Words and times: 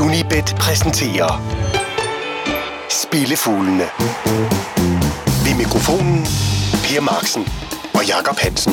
Unibet 0.00 0.56
præsenterer 0.60 1.30
Spillefuglene. 2.90 3.86
Ved 5.44 5.56
mikrofonen 5.56 6.18
Per 6.84 7.00
Marksen 7.00 7.42
og 7.94 8.06
Jakob 8.08 8.36
Hansen. 8.36 8.72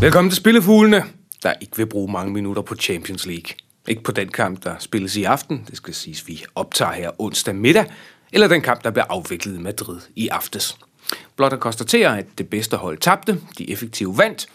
Velkommen 0.00 0.30
til 0.30 0.36
Spillefuglene, 0.36 1.04
der 1.42 1.52
ikke 1.60 1.76
vil 1.76 1.86
bruge 1.86 2.12
mange 2.12 2.32
minutter 2.32 2.62
på 2.62 2.74
Champions 2.74 3.26
League. 3.26 3.54
Ikke 3.88 4.02
på 4.02 4.12
den 4.12 4.28
kamp, 4.28 4.64
der 4.64 4.74
spilles 4.78 5.16
i 5.16 5.24
aften, 5.24 5.64
det 5.68 5.76
skal 5.76 5.94
siges, 5.94 6.28
vi 6.28 6.44
optager 6.54 6.92
her 6.92 7.10
onsdag 7.18 7.54
middag, 7.54 7.84
eller 8.32 8.48
den 8.48 8.62
kamp, 8.62 8.84
der 8.84 8.90
bliver 8.90 9.06
afviklet 9.08 9.54
i 9.54 9.62
Madrid 9.62 10.00
i 10.16 10.28
aftes. 10.28 10.78
Blot 11.36 11.52
at 11.52 11.60
konstatere, 11.60 12.18
at 12.18 12.26
det 12.38 12.48
bedste 12.48 12.76
hold 12.76 12.98
tabte, 12.98 13.40
de 13.58 13.70
effektive 13.70 14.18
vandt, 14.18 14.46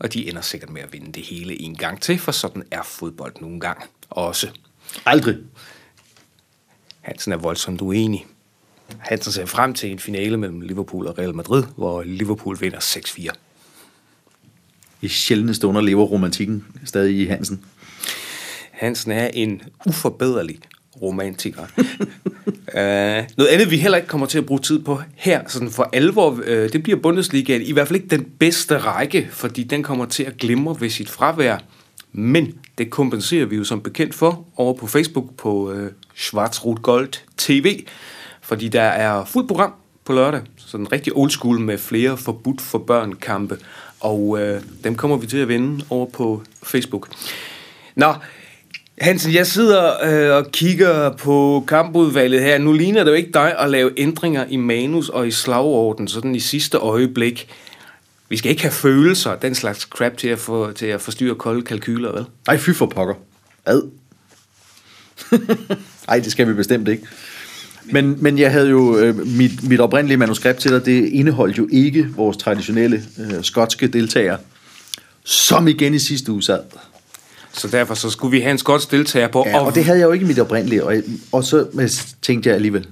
og 0.00 0.14
de 0.14 0.28
ender 0.28 0.42
sikkert 0.42 0.70
med 0.70 0.82
at 0.82 0.92
vinde 0.92 1.12
det 1.12 1.22
hele 1.22 1.62
en 1.62 1.76
gang 1.76 2.00
til, 2.00 2.18
for 2.18 2.32
sådan 2.32 2.62
er 2.70 2.82
fodbold 2.82 3.34
nogle 3.40 3.60
gange 3.60 3.82
også. 4.10 4.48
Aldrig. 5.06 5.36
Hansen 7.00 7.32
er 7.32 7.36
voldsomt 7.36 7.82
uenig. 7.82 8.26
Hansen 8.98 9.32
ser 9.32 9.46
frem 9.46 9.74
til 9.74 9.90
en 9.90 9.98
finale 9.98 10.36
mellem 10.36 10.60
Liverpool 10.60 11.06
og 11.06 11.18
Real 11.18 11.34
Madrid, 11.34 11.64
hvor 11.76 12.02
Liverpool 12.02 12.60
vinder 12.60 12.78
6-4. 12.78 13.28
I 15.02 15.08
sjældne 15.08 15.54
stunder 15.54 15.80
lever 15.80 16.04
romantikken 16.04 16.64
stadig 16.84 17.18
i 17.18 17.26
Hansen. 17.26 17.64
Hansen 18.70 19.12
er 19.12 19.26
en 19.26 19.62
uforbederlig 19.86 20.58
romantiker. 21.02 21.62
uh, 21.78 22.74
noget 23.38 23.48
andet, 23.50 23.70
vi 23.70 23.76
heller 23.76 23.96
ikke 23.96 24.08
kommer 24.08 24.26
til 24.26 24.38
at 24.38 24.46
bruge 24.46 24.60
tid 24.60 24.78
på 24.78 25.00
her, 25.14 25.42
sådan 25.48 25.70
for 25.70 25.90
alvor, 25.92 26.30
uh, 26.30 26.46
det 26.46 26.82
bliver 26.82 26.98
Bundesligaen. 27.00 27.62
I 27.62 27.72
hvert 27.72 27.88
fald 27.88 27.96
ikke 27.96 28.16
den 28.16 28.24
bedste 28.38 28.78
række, 28.78 29.28
fordi 29.30 29.62
den 29.62 29.82
kommer 29.82 30.06
til 30.06 30.22
at 30.22 30.36
glimre 30.36 30.80
ved 30.80 30.90
sit 30.90 31.10
fravær. 31.10 31.58
Men 32.12 32.58
det 32.78 32.90
kompenserer 32.90 33.46
vi 33.46 33.56
jo 33.56 33.64
som 33.64 33.80
bekendt 33.80 34.14
for 34.14 34.44
over 34.56 34.74
på 34.74 34.86
Facebook 34.86 35.36
på 35.36 35.72
øh, 35.72 35.90
Schwarzrot 36.14 36.82
Gold 36.82 37.12
TV, 37.36 37.84
fordi 38.42 38.68
der 38.68 38.82
er 38.82 39.24
fuldt 39.24 39.48
program 39.48 39.72
på 40.04 40.12
lørdag, 40.12 40.40
sådan 40.56 40.92
rigtig 40.92 41.12
old 41.16 41.30
school 41.30 41.60
med 41.60 41.78
flere 41.78 42.16
forbudt 42.16 42.60
for 42.60 42.78
børn 42.78 43.12
kampe, 43.12 43.58
og 44.00 44.38
øh, 44.40 44.62
dem 44.84 44.94
kommer 44.94 45.16
vi 45.16 45.26
til 45.26 45.38
at 45.38 45.48
vinde 45.48 45.84
over 45.90 46.06
på 46.06 46.42
Facebook. 46.62 47.08
Nå, 47.94 48.14
Hansen, 49.00 49.34
jeg 49.34 49.46
sidder 49.46 49.92
øh, 50.04 50.36
og 50.36 50.52
kigger 50.52 51.10
på 51.10 51.64
kampudvalget 51.68 52.40
her. 52.40 52.58
Nu 52.58 52.72
ligner 52.72 53.04
det 53.04 53.10
jo 53.10 53.16
ikke 53.16 53.32
dig 53.32 53.58
at 53.58 53.70
lave 53.70 53.90
ændringer 53.96 54.44
i 54.48 54.56
manus 54.56 55.08
og 55.08 55.28
i 55.28 55.30
slagorden, 55.30 56.08
sådan 56.08 56.34
i 56.34 56.40
sidste 56.40 56.78
øjeblik. 56.78 57.48
Vi 58.28 58.36
skal 58.36 58.50
ikke 58.50 58.62
have 58.62 58.72
følelser, 58.72 59.36
den 59.36 59.54
slags 59.54 59.80
crap 59.80 60.16
til 60.16 60.28
at, 60.28 60.38
få, 60.38 60.72
til 60.72 60.86
at 60.86 61.00
forstyrre 61.00 61.34
kolde 61.34 61.62
kalkyler, 61.62 62.12
vel? 62.12 62.24
Ej, 62.48 62.58
fy 62.58 62.70
for 62.70 62.86
pokker. 62.86 63.14
Ad. 63.66 63.82
Ej, 66.08 66.18
det 66.18 66.32
skal 66.32 66.48
vi 66.48 66.52
bestemt 66.52 66.88
ikke. 66.88 67.06
Men, 67.84 68.16
men 68.22 68.38
jeg 68.38 68.52
havde 68.52 68.68
jo, 68.68 68.98
øh, 68.98 69.26
mit, 69.26 69.68
mit 69.68 69.80
oprindelige 69.80 70.16
manuskript 70.16 70.58
til 70.58 70.70
dig, 70.70 70.86
det 70.86 71.08
indeholdt 71.08 71.58
jo 71.58 71.68
ikke 71.72 72.08
vores 72.16 72.36
traditionelle 72.36 73.02
øh, 73.18 73.44
skotske 73.44 73.86
deltagere, 73.86 74.38
som 75.24 75.68
igen 75.68 75.94
i 75.94 75.98
sidste 75.98 76.32
uge 76.32 76.42
sad. 76.42 76.60
Så 77.52 77.68
derfor 77.68 77.94
så 77.94 78.10
skulle 78.10 78.30
vi 78.30 78.40
have 78.40 78.50
en 78.50 78.58
skotsk 78.58 78.90
deltager 78.90 79.28
på. 79.28 79.44
Ja, 79.46 79.60
og 79.60 79.74
det 79.74 79.84
havde 79.84 79.98
jeg 79.98 80.06
jo 80.06 80.12
ikke 80.12 80.24
i 80.24 80.28
mit 80.28 80.38
oprindelige, 80.38 80.84
og, 80.84 80.94
og 81.32 81.44
så 81.44 81.66
men, 81.72 81.88
tænkte 82.22 82.48
jeg 82.48 82.54
alligevel, 82.54 82.86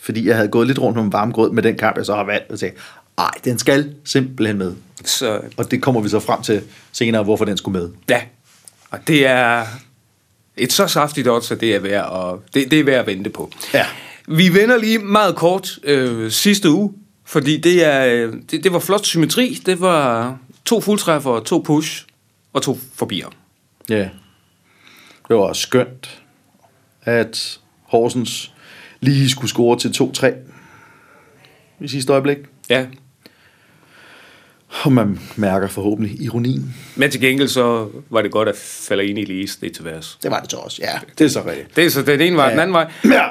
fordi 0.00 0.28
jeg 0.28 0.36
havde 0.36 0.48
gået 0.48 0.66
lidt 0.66 0.78
rundt 0.78 0.98
om 0.98 1.12
varm 1.12 1.32
grød 1.32 1.50
med 1.50 1.62
den 1.62 1.76
kamp, 1.76 1.96
jeg 1.96 2.06
så 2.06 2.14
har 2.14 2.24
valgt, 2.24 2.50
og 2.50 2.58
sagde, 2.58 2.74
ej, 3.20 3.30
den 3.44 3.58
skal 3.58 3.94
simpelthen 4.04 4.58
med. 4.58 4.74
Så, 5.04 5.40
Og 5.56 5.70
det 5.70 5.82
kommer 5.82 6.00
vi 6.00 6.08
så 6.08 6.20
frem 6.20 6.42
til 6.42 6.62
senere, 6.92 7.22
hvorfor 7.22 7.44
den 7.44 7.56
skulle 7.56 7.80
med. 7.80 7.90
ja, 8.08 8.22
og 8.90 8.98
det 9.06 9.26
er 9.26 9.64
et 10.56 10.72
så 10.72 10.86
saftigt 10.86 11.28
odds, 11.28 11.50
at 11.50 11.60
det 11.60 11.74
er 11.74 11.78
værd 11.80 12.32
at, 12.34 12.54
det, 12.54 12.70
det 12.70 12.80
er 12.80 12.84
værd 12.84 13.00
at 13.00 13.06
vente 13.06 13.30
på. 13.30 13.52
Ja. 13.74 13.86
Vi 14.28 14.54
vender 14.54 14.78
lige 14.78 14.98
meget 14.98 15.36
kort 15.36 15.78
øh, 15.82 16.30
sidste 16.30 16.70
uge, 16.70 16.92
fordi 17.24 17.56
det, 17.60 17.84
er, 17.84 18.04
øh, 18.06 18.34
det, 18.50 18.64
det 18.64 18.72
var 18.72 18.78
flot 18.78 19.04
symmetri. 19.06 19.62
Det 19.66 19.80
var 19.80 20.38
to 20.64 20.80
fuldtræffer, 20.80 21.40
to 21.40 21.58
push 21.58 22.04
og 22.52 22.62
to 22.62 22.78
forbier. 22.94 23.28
Ja. 23.88 24.08
Det 25.28 25.36
var 25.36 25.52
skønt, 25.52 26.22
at 27.02 27.58
Horsens 27.82 28.52
lige 29.00 29.30
skulle 29.30 29.50
score 29.50 29.78
til 29.78 29.88
2-3 29.88 30.26
i 31.80 31.88
sidste 31.88 32.12
øjeblik. 32.12 32.38
Ja, 32.70 32.86
Og 34.82 34.92
man 34.92 35.20
mærker 35.36 35.68
forhåbentlig 35.68 36.20
ironien. 36.22 36.74
men 36.96 37.10
til 37.10 37.20
gengæld 37.20 37.48
så 37.48 37.88
var 38.10 38.22
det 38.22 38.30
godt 38.30 38.48
at 38.48 38.56
falde 38.56 39.06
ind 39.06 39.18
i 39.18 39.24
lige 39.24 39.48
det 39.60 39.72
til 39.72 39.84
værs. 39.84 40.18
Det 40.22 40.30
var 40.30 40.40
det 40.40 40.50
så 40.50 40.56
også, 40.56 40.78
ja. 40.82 40.98
Det 41.18 41.24
er 41.24 41.28
så 41.28 41.42
rigtigt. 41.46 41.76
Det 41.76 41.84
er 41.84 41.90
så 41.90 42.02
den 42.02 42.20
ene 42.20 42.36
vej, 42.36 42.44
ja. 42.46 42.50
den 42.52 42.60
anden 42.60 42.72
vej. 42.74 42.90
Ja. 43.04 43.22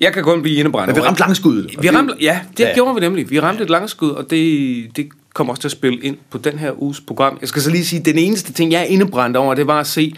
Jeg 0.00 0.12
kan 0.12 0.22
kun 0.24 0.42
blive 0.42 0.56
indebrændt. 0.56 0.86
Men 0.94 0.96
vi 0.96 1.00
ramte 1.06 1.20
langskuddet. 1.20 1.66
og 1.76 1.82
Vi 1.82 1.88
det- 1.88 1.96
ramte, 1.96 2.14
ja, 2.20 2.40
det 2.56 2.64
Ja. 2.64 2.74
gjorde 2.74 2.94
vi 2.94 3.00
nemlig. 3.00 3.30
Vi 3.30 3.40
ramte 3.40 3.62
et 3.64 3.70
langskud, 3.70 4.10
og 4.10 4.30
det, 4.30 4.96
det 4.96 5.08
kommer 5.34 5.52
også 5.52 5.60
til 5.60 5.68
at 5.68 5.72
spille 5.72 5.98
ind 6.00 6.16
på 6.30 6.38
den 6.38 6.58
her 6.58 6.82
uges 6.82 7.00
program. 7.00 7.38
Jeg 7.40 7.48
skal 7.48 7.62
så 7.62 7.70
lige 7.70 7.84
sige, 7.84 8.02
den 8.04 8.18
eneste 8.18 8.52
ting, 8.52 8.72
jeg 8.72 8.80
er 8.80 8.84
indebrændt 8.84 9.36
over, 9.36 9.54
det 9.54 9.66
var 9.66 9.80
at 9.80 9.86
se 9.86 10.14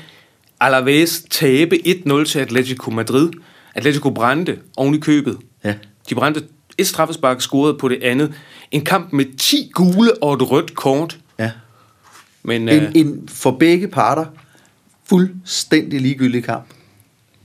Alaves 0.60 1.22
tabe 1.30 1.76
1-0 1.86 2.24
til 2.24 2.38
Atletico 2.38 2.90
Madrid. 2.90 3.30
Atletico 3.74 4.10
brændte 4.10 4.58
oven 4.76 4.94
i 4.94 4.98
købet. 4.98 5.36
Ja. 5.64 5.74
De 6.10 6.14
brændte 6.14 6.42
et 6.78 6.86
straffespark, 6.86 7.40
scorede 7.40 7.74
på 7.74 7.88
det 7.88 8.02
andet. 8.02 8.34
En 8.70 8.84
kamp 8.84 9.12
med 9.12 9.38
10 9.38 9.70
gule 9.74 10.22
og 10.22 10.34
et 10.34 10.50
rødt 10.50 10.74
kort. 10.74 11.18
Ja. 11.38 11.50
Men 12.42 12.68
En, 12.68 12.82
øh, 12.82 12.90
en 12.94 13.28
for 13.28 13.50
begge 13.50 13.88
parter 13.88 14.24
fuldstændig 15.08 16.00
ligegyldig 16.00 16.44
kamp 16.44 16.64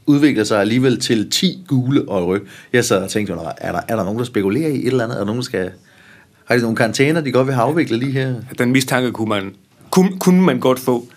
udvikler 0.06 0.44
sig 0.44 0.62
alligevel 0.62 1.00
til 1.00 1.30
10 1.30 1.64
gule 1.68 2.10
og 2.10 2.28
rødt. 2.28 2.44
Jeg 2.74 2.86
sad 2.86 3.04
og 3.04 3.10
tænkte, 3.10 3.34
er 3.58 3.72
der, 3.72 3.82
er 3.88 3.96
der 3.96 4.04
nogen, 4.04 4.20
der 4.20 4.26
spekulerer 4.26 4.70
i 4.70 4.76
et 4.76 4.88
eller 4.88 5.04
andet? 5.04 5.16
Er 5.16 5.20
der 5.20 5.26
nogen, 5.26 5.40
der 5.40 5.46
skal... 5.46 5.72
Har 6.46 6.56
de 6.56 6.62
nogle 6.62 6.76
karantæner, 6.78 7.22
de 7.22 7.32
godt 7.32 7.48
vil 7.48 7.56
have 7.56 7.64
afviklet 7.64 8.00
lige 8.00 8.12
her? 8.12 8.36
den 8.58 8.72
mistanke 8.72 9.12
kunne 9.12 9.30
man, 9.30 9.56
kunne, 9.90 10.20
kunne 10.20 10.42
man 10.42 10.60
godt 10.60 10.80
få. 10.80 11.08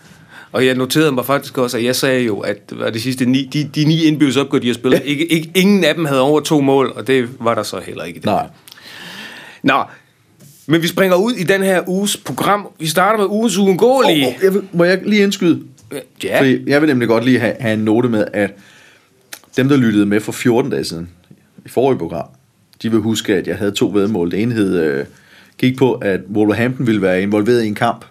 Og 0.54 0.66
jeg 0.66 0.74
noterede 0.74 1.12
mig 1.12 1.24
faktisk 1.26 1.58
også, 1.58 1.78
at 1.78 1.84
jeg 1.84 1.96
sagde 1.96 2.22
jo, 2.22 2.38
at 2.38 2.58
var 2.72 2.90
de 2.90 3.00
sidste 3.00 3.26
ni, 3.26 3.44
de, 3.52 3.70
de 3.74 3.84
ni 3.84 4.04
indbyrdes 4.04 4.36
opgør, 4.36 4.58
de 4.58 4.66
har 4.66 4.74
spillet, 4.74 4.98
ja. 4.98 5.04
ikke, 5.04 5.32
ikke, 5.32 5.50
ingen 5.54 5.84
af 5.84 5.94
dem 5.94 6.04
havde 6.04 6.20
over 6.20 6.40
to 6.40 6.60
mål, 6.60 6.92
og 6.96 7.06
det 7.06 7.28
var 7.40 7.54
der 7.54 7.62
så 7.62 7.80
heller 7.80 8.04
ikke. 8.04 8.16
det. 8.16 8.24
Nej. 8.26 8.46
Nå, 9.62 9.82
men 10.66 10.82
vi 10.82 10.86
springer 10.86 11.16
ud 11.16 11.32
i 11.32 11.42
den 11.42 11.62
her 11.62 11.82
uges 11.88 12.16
program. 12.16 12.68
Vi 12.78 12.86
starter 12.86 13.18
med 13.18 13.26
ugens 13.26 13.58
Oh, 13.58 13.64
uundgåelige. 13.64 14.26
oh, 14.26 14.32
jeg 14.44 14.54
vil, 14.54 14.62
må 14.72 14.84
jeg 14.84 15.00
lige 15.04 15.22
indskyde? 15.22 15.62
Ja, 16.24 16.38
Fordi 16.40 16.70
jeg 16.70 16.80
vil 16.80 16.88
nemlig 16.88 17.08
godt 17.08 17.24
lige 17.24 17.38
have, 17.38 17.56
have 17.60 17.74
en 17.74 17.80
note 17.84 18.08
med, 18.08 18.24
at 18.32 18.50
dem, 19.56 19.68
der 19.68 19.76
lyttede 19.76 20.06
med 20.06 20.20
for 20.20 20.32
14 20.32 20.70
dage 20.70 20.84
siden 20.84 21.08
i 21.64 21.68
forrige 21.68 21.98
program, 21.98 22.26
de 22.82 22.90
vil 22.90 23.00
huske, 23.00 23.34
at 23.34 23.46
jeg 23.46 23.56
havde 23.56 23.70
to 23.72 23.90
vedmål. 23.94 24.30
Det 24.30 24.42
ene 24.42 24.54
hed, 24.54 24.80
øh, 24.80 25.04
gik 25.58 25.78
på, 25.78 25.92
at 25.92 26.20
Wolverhampton 26.34 26.86
ville 26.86 27.02
være 27.02 27.22
involveret 27.22 27.64
i 27.64 27.66
en 27.66 27.74
kamp 27.74 28.04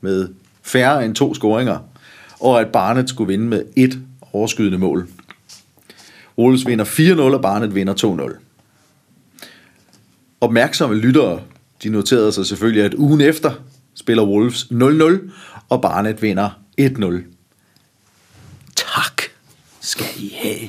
med 0.00 0.28
færre 0.64 1.04
end 1.04 1.14
to 1.14 1.34
scoringer, 1.34 1.78
og 2.40 2.60
at 2.60 2.66
Barnet 2.72 3.08
skulle 3.08 3.28
vinde 3.28 3.44
med 3.44 3.62
et 3.76 3.98
overskydende 4.32 4.78
mål. 4.78 5.08
Wolves 6.38 6.66
vinder 6.66 6.84
4-0, 6.84 7.20
og 7.20 7.42
Barnet 7.42 7.74
vinder 7.74 8.28
2-0. 8.30 8.40
Opmærksomme 10.40 10.96
lyttere, 10.96 11.40
de 11.82 11.88
noterede 11.88 12.32
sig 12.32 12.46
selvfølgelig, 12.46 12.84
at 12.84 12.94
ugen 12.94 13.20
efter 13.20 13.52
spiller 13.94 14.24
Wolves 14.24 14.66
0-0, 14.72 15.30
og 15.68 15.82
Barnet 15.82 16.22
vinder 16.22 16.50
1-0. 16.80 17.14
Tak 18.76 19.22
skal 19.80 20.06
I 20.16 20.36
have. 20.42 20.68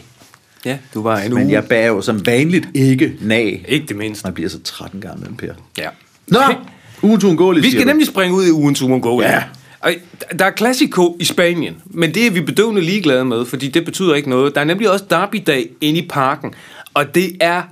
ja, 0.65 0.77
du 0.93 1.01
var 1.01 1.17
en 1.19 1.33
Men 1.33 1.43
uge. 1.43 1.51
jeg 1.53 1.65
bærer 1.65 1.87
jo 1.87 2.01
som 2.01 2.25
vanligt 2.25 2.67
ikke 2.73 3.15
nag. 3.21 3.65
Ikke 3.67 3.87
det 3.87 3.95
mindste. 3.95 4.25
Man 4.27 4.33
bliver 4.33 4.49
så 4.49 4.59
træt 4.63 4.91
en 4.91 5.01
gang 5.01 5.19
med 5.19 5.27
Per. 5.37 5.53
Ja. 5.77 5.89
Nå, 6.27 6.39
ugen 7.09 7.19
tog 7.21 7.31
en 7.31 7.37
gårlig, 7.37 7.63
Vi 7.63 7.71
skal 7.71 7.85
nemlig 7.85 8.07
springe 8.07 8.35
ud 8.37 8.45
i 8.47 8.51
ugens 8.51 8.81
uundgåelige. 8.81 9.31
Ja. 9.31 9.43
Og 9.85 9.93
Der 10.39 10.45
er 10.45 10.51
Classico 10.57 11.17
i 11.19 11.23
Spanien, 11.23 11.81
men 11.85 12.13
det 12.13 12.27
er 12.27 12.31
vi 12.31 12.41
bedøvende 12.41 12.81
ligeglade 12.81 13.25
med, 13.25 13.45
fordi 13.45 13.67
det 13.67 13.85
betyder 13.85 14.15
ikke 14.15 14.29
noget. 14.29 14.55
Der 14.55 14.61
er 14.61 14.65
nemlig 14.65 14.89
også 14.89 15.05
derbydag 15.09 15.69
inde 15.81 15.99
i 15.99 16.07
parken, 16.07 16.53
og 16.93 17.15
det 17.15 17.37
er 17.39 17.63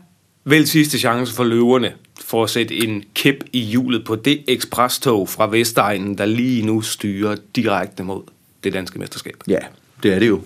vel 0.45 0.68
sidste 0.68 1.00
chance 1.00 1.33
for 1.33 1.44
løverne 1.44 1.92
for 2.21 2.44
at 2.44 2.50
sætte 2.50 2.75
en 2.75 3.04
kæp 3.15 3.44
i 3.54 3.60
hjulet 3.60 4.06
på 4.06 4.15
det 4.15 4.44
ekspresstog 4.48 5.30
fra 5.30 5.48
Vestegnen, 5.48 6.18
der 6.18 6.25
lige 6.25 6.65
nu 6.65 6.81
styrer 6.81 7.36
direkte 7.56 8.04
mod 8.04 8.21
det 8.63 8.74
danske 8.74 9.00
mesterskab. 9.00 9.36
Ja, 9.48 9.59
det 10.04 10.13
er 10.13 10.19
det 10.19 10.27
jo. 10.27 10.42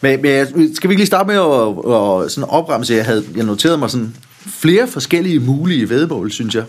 Men, 0.00 0.22
men 0.22 0.74
skal 0.74 0.90
vi 0.90 0.92
ikke 0.92 1.00
lige 1.00 1.06
starte 1.06 1.26
med 1.26 1.36
at, 1.36 2.24
at 2.24 2.30
sådan 2.30 2.50
opremse? 2.50 2.94
Jeg 2.94 3.04
havde 3.04 3.24
jeg 3.36 3.44
noteret 3.44 3.78
mig 3.78 3.90
sådan 3.90 4.16
flere 4.46 4.88
forskellige 4.88 5.40
mulige 5.40 5.88
vedmål, 5.88 6.30
synes 6.30 6.54
jeg. 6.54 6.64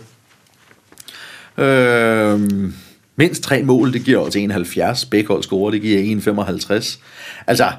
Øh 1.65 2.71
mindst 3.15 3.43
tre 3.43 3.63
mål, 3.63 3.93
det 3.93 4.03
giver 4.03 4.19
også 4.19 4.39
71. 4.39 5.05
Bækhold 5.05 5.43
scorer, 5.43 5.71
det 5.71 5.81
giver 5.81 6.21
1,55. 6.21 6.99
Altså, 7.47 7.71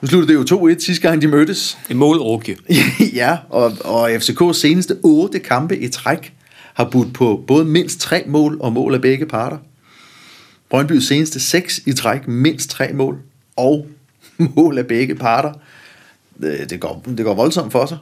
nu 0.00 0.08
sluttede 0.08 0.38
det 0.38 0.50
jo 0.50 0.68
2-1 0.68 0.84
sidste 0.84 1.08
gang, 1.08 1.22
de 1.22 1.28
mødtes. 1.28 1.78
En 1.90 1.96
målrukke. 1.96 2.56
ja, 3.14 3.38
og, 3.48 3.72
og 3.80 4.10
FCK's 4.10 4.52
seneste 4.52 4.96
otte 5.02 5.38
kampe 5.38 5.78
i 5.78 5.88
træk 5.88 6.32
har 6.74 6.84
budt 6.84 7.14
på 7.14 7.44
både 7.46 7.64
mindst 7.64 8.00
tre 8.00 8.24
mål 8.26 8.58
og 8.60 8.72
mål 8.72 8.94
af 8.94 9.00
begge 9.00 9.26
parter. 9.26 9.58
Brøndby's 10.74 11.06
seneste 11.06 11.40
seks 11.40 11.80
i 11.86 11.92
træk, 11.92 12.28
mindst 12.28 12.70
tre 12.70 12.92
mål. 12.92 13.18
Og 13.56 13.86
mål 14.56 14.78
af 14.78 14.86
begge 14.86 15.14
parter. 15.14 15.52
Det, 16.42 16.70
det, 16.70 16.80
går, 16.80 17.04
det 17.16 17.24
går 17.24 17.34
voldsomt 17.34 17.72
for 17.72 17.86
sig. 17.86 17.98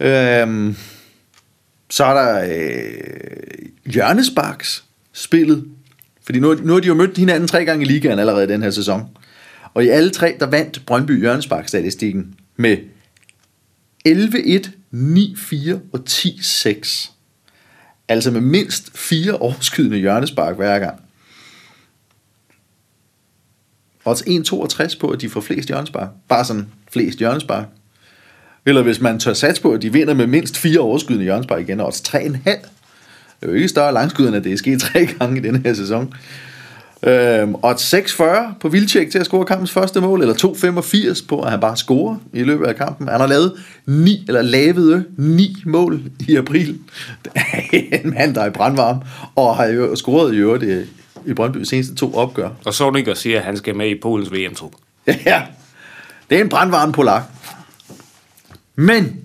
Øhm, 0.00 0.76
så 1.90 2.04
er 2.04 2.14
der 2.14 2.44
øh, 2.54 3.92
hjørnesparks 3.92 4.85
spillet. 5.16 5.64
Fordi 6.22 6.40
nu, 6.40 6.54
nu 6.54 6.72
har 6.72 6.80
de 6.80 6.86
jo 6.86 6.94
mødt 6.94 7.18
hinanden 7.18 7.48
tre 7.48 7.64
gange 7.64 7.84
i 7.84 7.88
ligaen 7.88 8.18
allerede 8.18 8.48
den 8.48 8.62
her 8.62 8.70
sæson. 8.70 9.08
Og 9.74 9.84
i 9.84 9.88
alle 9.88 10.10
tre, 10.10 10.36
der 10.40 10.46
vandt 10.46 10.82
Brøndby 10.86 11.22
Jørgensbak-statistikken 11.22 12.34
med 12.56 12.76
11-1, 14.08 14.68
9-4 14.94 15.78
og 15.92 16.00
10-6. 16.10 17.10
Altså 18.08 18.30
med 18.30 18.40
mindst 18.40 18.98
fire 18.98 19.32
overskydende 19.32 19.98
hjørnespark 19.98 20.56
hver 20.56 20.78
gang. 20.78 21.00
Odds 24.04 24.22
1,62 24.22 24.98
på, 24.98 25.08
at 25.08 25.20
de 25.20 25.28
får 25.28 25.40
flest 25.40 25.68
hjørnespark. 25.68 26.08
Bare 26.28 26.44
sådan 26.44 26.68
flest 26.92 27.18
hjørnespark. 27.18 27.66
Eller 28.66 28.82
hvis 28.82 29.00
man 29.00 29.20
tør 29.20 29.32
satse 29.32 29.62
på, 29.62 29.72
at 29.72 29.82
de 29.82 29.92
vinder 29.92 30.14
med 30.14 30.26
mindst 30.26 30.56
fire 30.56 30.80
overskydende 30.80 31.24
hjørnespark 31.24 31.60
igen, 31.60 31.80
odds 31.80 32.08
3,5. 32.08 32.68
Det 33.40 33.46
er 33.46 33.50
jo 33.50 33.56
ikke 33.56 33.68
større 33.68 33.92
langskud, 33.92 34.26
end 34.26 34.36
at 34.36 34.44
det 34.44 34.52
er 34.52 34.56
sket 34.56 34.80
tre 34.92 35.06
gange 35.06 35.38
i 35.38 35.40
denne 35.40 35.62
her 35.64 35.74
sæson. 35.74 36.14
Øhm, 37.02 37.54
og 37.54 37.80
640 37.80 38.54
på 38.60 38.68
Vildtjek 38.68 39.10
til 39.10 39.18
at 39.18 39.26
score 39.26 39.44
kampens 39.44 39.70
første 39.70 40.00
mål, 40.00 40.20
eller 40.20 40.34
285 40.34 41.22
på, 41.22 41.40
at 41.40 41.50
han 41.50 41.60
bare 41.60 41.76
scorer 41.76 42.16
i 42.32 42.42
løbet 42.42 42.66
af 42.66 42.76
kampen. 42.76 43.08
Han 43.08 43.20
har 43.20 43.26
lavet 43.26 43.52
9, 43.86 44.24
eller 44.28 44.42
lavet 44.42 45.04
9 45.16 45.56
mål 45.66 46.02
i 46.28 46.36
april. 46.36 46.78
Det 47.24 47.32
er 47.34 47.98
en 48.04 48.10
mand, 48.10 48.34
der 48.34 48.42
er 48.42 48.50
brandvarm, 48.50 49.00
og 49.34 49.56
har 49.56 49.66
jo 49.66 49.96
scoret 49.96 50.34
i 50.34 50.36
øvrigt 50.36 50.88
i 51.26 51.34
Brøndby 51.34 51.62
seneste 51.62 51.94
to 51.94 52.14
opgør. 52.14 52.48
Og 52.64 52.74
så 52.74 52.94
ikke 52.98 53.10
at 53.10 53.16
sige, 53.16 53.38
at 53.38 53.44
han 53.44 53.56
skal 53.56 53.76
med 53.76 53.88
i 53.88 54.00
Polens 54.02 54.32
VM-trup. 54.32 54.72
Ja, 55.26 55.42
det 56.30 56.38
er 56.38 56.42
en 56.42 56.48
brandvarm 56.48 56.92
polak. 56.92 57.22
Men, 58.76 59.20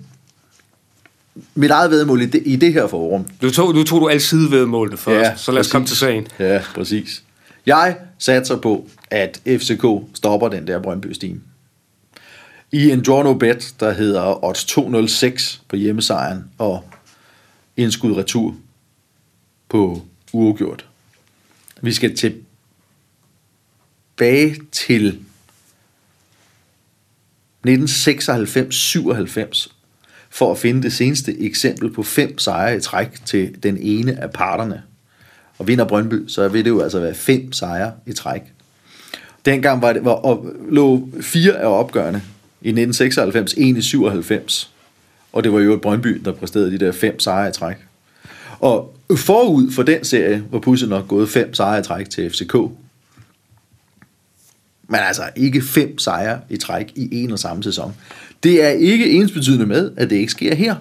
mit 1.54 1.70
eget 1.70 1.90
vedmål 1.90 2.22
i 2.22 2.26
det, 2.26 2.42
i 2.44 2.56
det 2.56 2.72
her 2.72 2.86
forum. 2.86 3.26
Nu 3.42 3.50
tog, 3.50 3.74
nu 3.74 3.84
tog 3.84 4.00
du 4.00 4.08
altid 4.08 4.48
vedmålene 4.48 4.96
først, 4.96 5.28
ja, 5.28 5.36
så 5.36 5.52
lad 5.52 5.60
os 5.60 5.64
præcis. 5.64 5.72
komme 5.72 5.86
til 5.86 5.96
sagen. 5.96 6.26
Ja, 6.38 6.62
præcis. 6.74 7.22
Jeg 7.66 7.96
satser 8.18 8.56
på, 8.56 8.88
at 9.10 9.40
FCK 9.46 9.84
stopper 10.14 10.48
den 10.48 10.66
der 10.66 10.82
Brøndby 10.82 11.12
Steam. 11.12 11.42
I 12.72 12.90
en 12.90 13.04
draw 13.04 13.22
no 13.22 13.34
bet, 13.34 13.74
der 13.80 13.92
hedder 13.92 14.44
odds 14.44 14.64
206 14.64 15.62
på 15.68 15.76
hjemmesejren, 15.76 16.44
og 16.58 16.84
indskud 17.76 18.16
retur 18.16 18.54
på 19.68 20.02
uafgjort. 20.32 20.86
Vi 21.80 21.92
skal 21.92 22.16
tilbage 24.16 24.56
til 24.72 25.18
1996-97 27.66 29.81
for 30.32 30.50
at 30.50 30.58
finde 30.58 30.82
det 30.82 30.92
seneste 30.92 31.40
eksempel 31.40 31.92
på 31.92 32.02
fem 32.02 32.38
sejre 32.38 32.76
i 32.76 32.80
træk 32.80 33.24
til 33.24 33.62
den 33.62 33.78
ene 33.80 34.22
af 34.22 34.30
parterne. 34.30 34.82
Og 35.58 35.68
vinder 35.68 35.84
Brøndby, 35.84 36.28
så 36.28 36.48
vil 36.48 36.64
det 36.64 36.70
jo 36.70 36.80
altså 36.80 37.00
være 37.00 37.14
fem 37.14 37.52
sejre 37.52 37.92
i 38.06 38.12
træk. 38.12 38.42
Dengang 39.44 39.82
var 39.82 39.92
det, 39.92 40.04
var, 40.04 40.10
og, 40.10 40.46
lå 40.70 41.08
fire 41.20 41.52
af 41.58 41.66
opgørende 41.66 42.22
i 42.62 42.68
1996, 42.68 43.54
en 43.54 43.76
i 43.76 43.82
97. 43.82 44.70
Og 45.32 45.44
det 45.44 45.52
var 45.52 45.60
jo 45.60 45.74
et 45.74 45.80
Brøndby, 45.80 46.22
der 46.24 46.32
præsterede 46.32 46.70
de 46.70 46.78
der 46.78 46.92
fem 46.92 47.20
sejre 47.20 47.48
i 47.48 47.52
træk. 47.52 47.76
Og 48.60 48.96
forud 49.16 49.70
for 49.70 49.82
den 49.82 50.04
serie 50.04 50.44
var 50.50 50.58
Pusse 50.58 50.86
nok 50.86 51.08
gået 51.08 51.28
fem 51.28 51.54
sejre 51.54 51.80
i 51.80 51.82
træk 51.82 52.10
til 52.10 52.30
FCK. 52.30 52.54
Men 54.88 55.00
altså 55.00 55.22
ikke 55.36 55.62
fem 55.62 55.98
sejre 55.98 56.40
i 56.50 56.56
træk 56.56 56.92
i 56.94 57.22
en 57.22 57.32
og 57.32 57.38
samme 57.38 57.62
sæson. 57.62 57.94
Det 58.42 58.64
er 58.64 58.68
ikke 58.68 59.10
ensbetydende 59.10 59.66
med, 59.66 59.90
at 59.96 60.10
det 60.10 60.16
ikke 60.16 60.32
sker 60.32 60.54
her. 60.54 60.74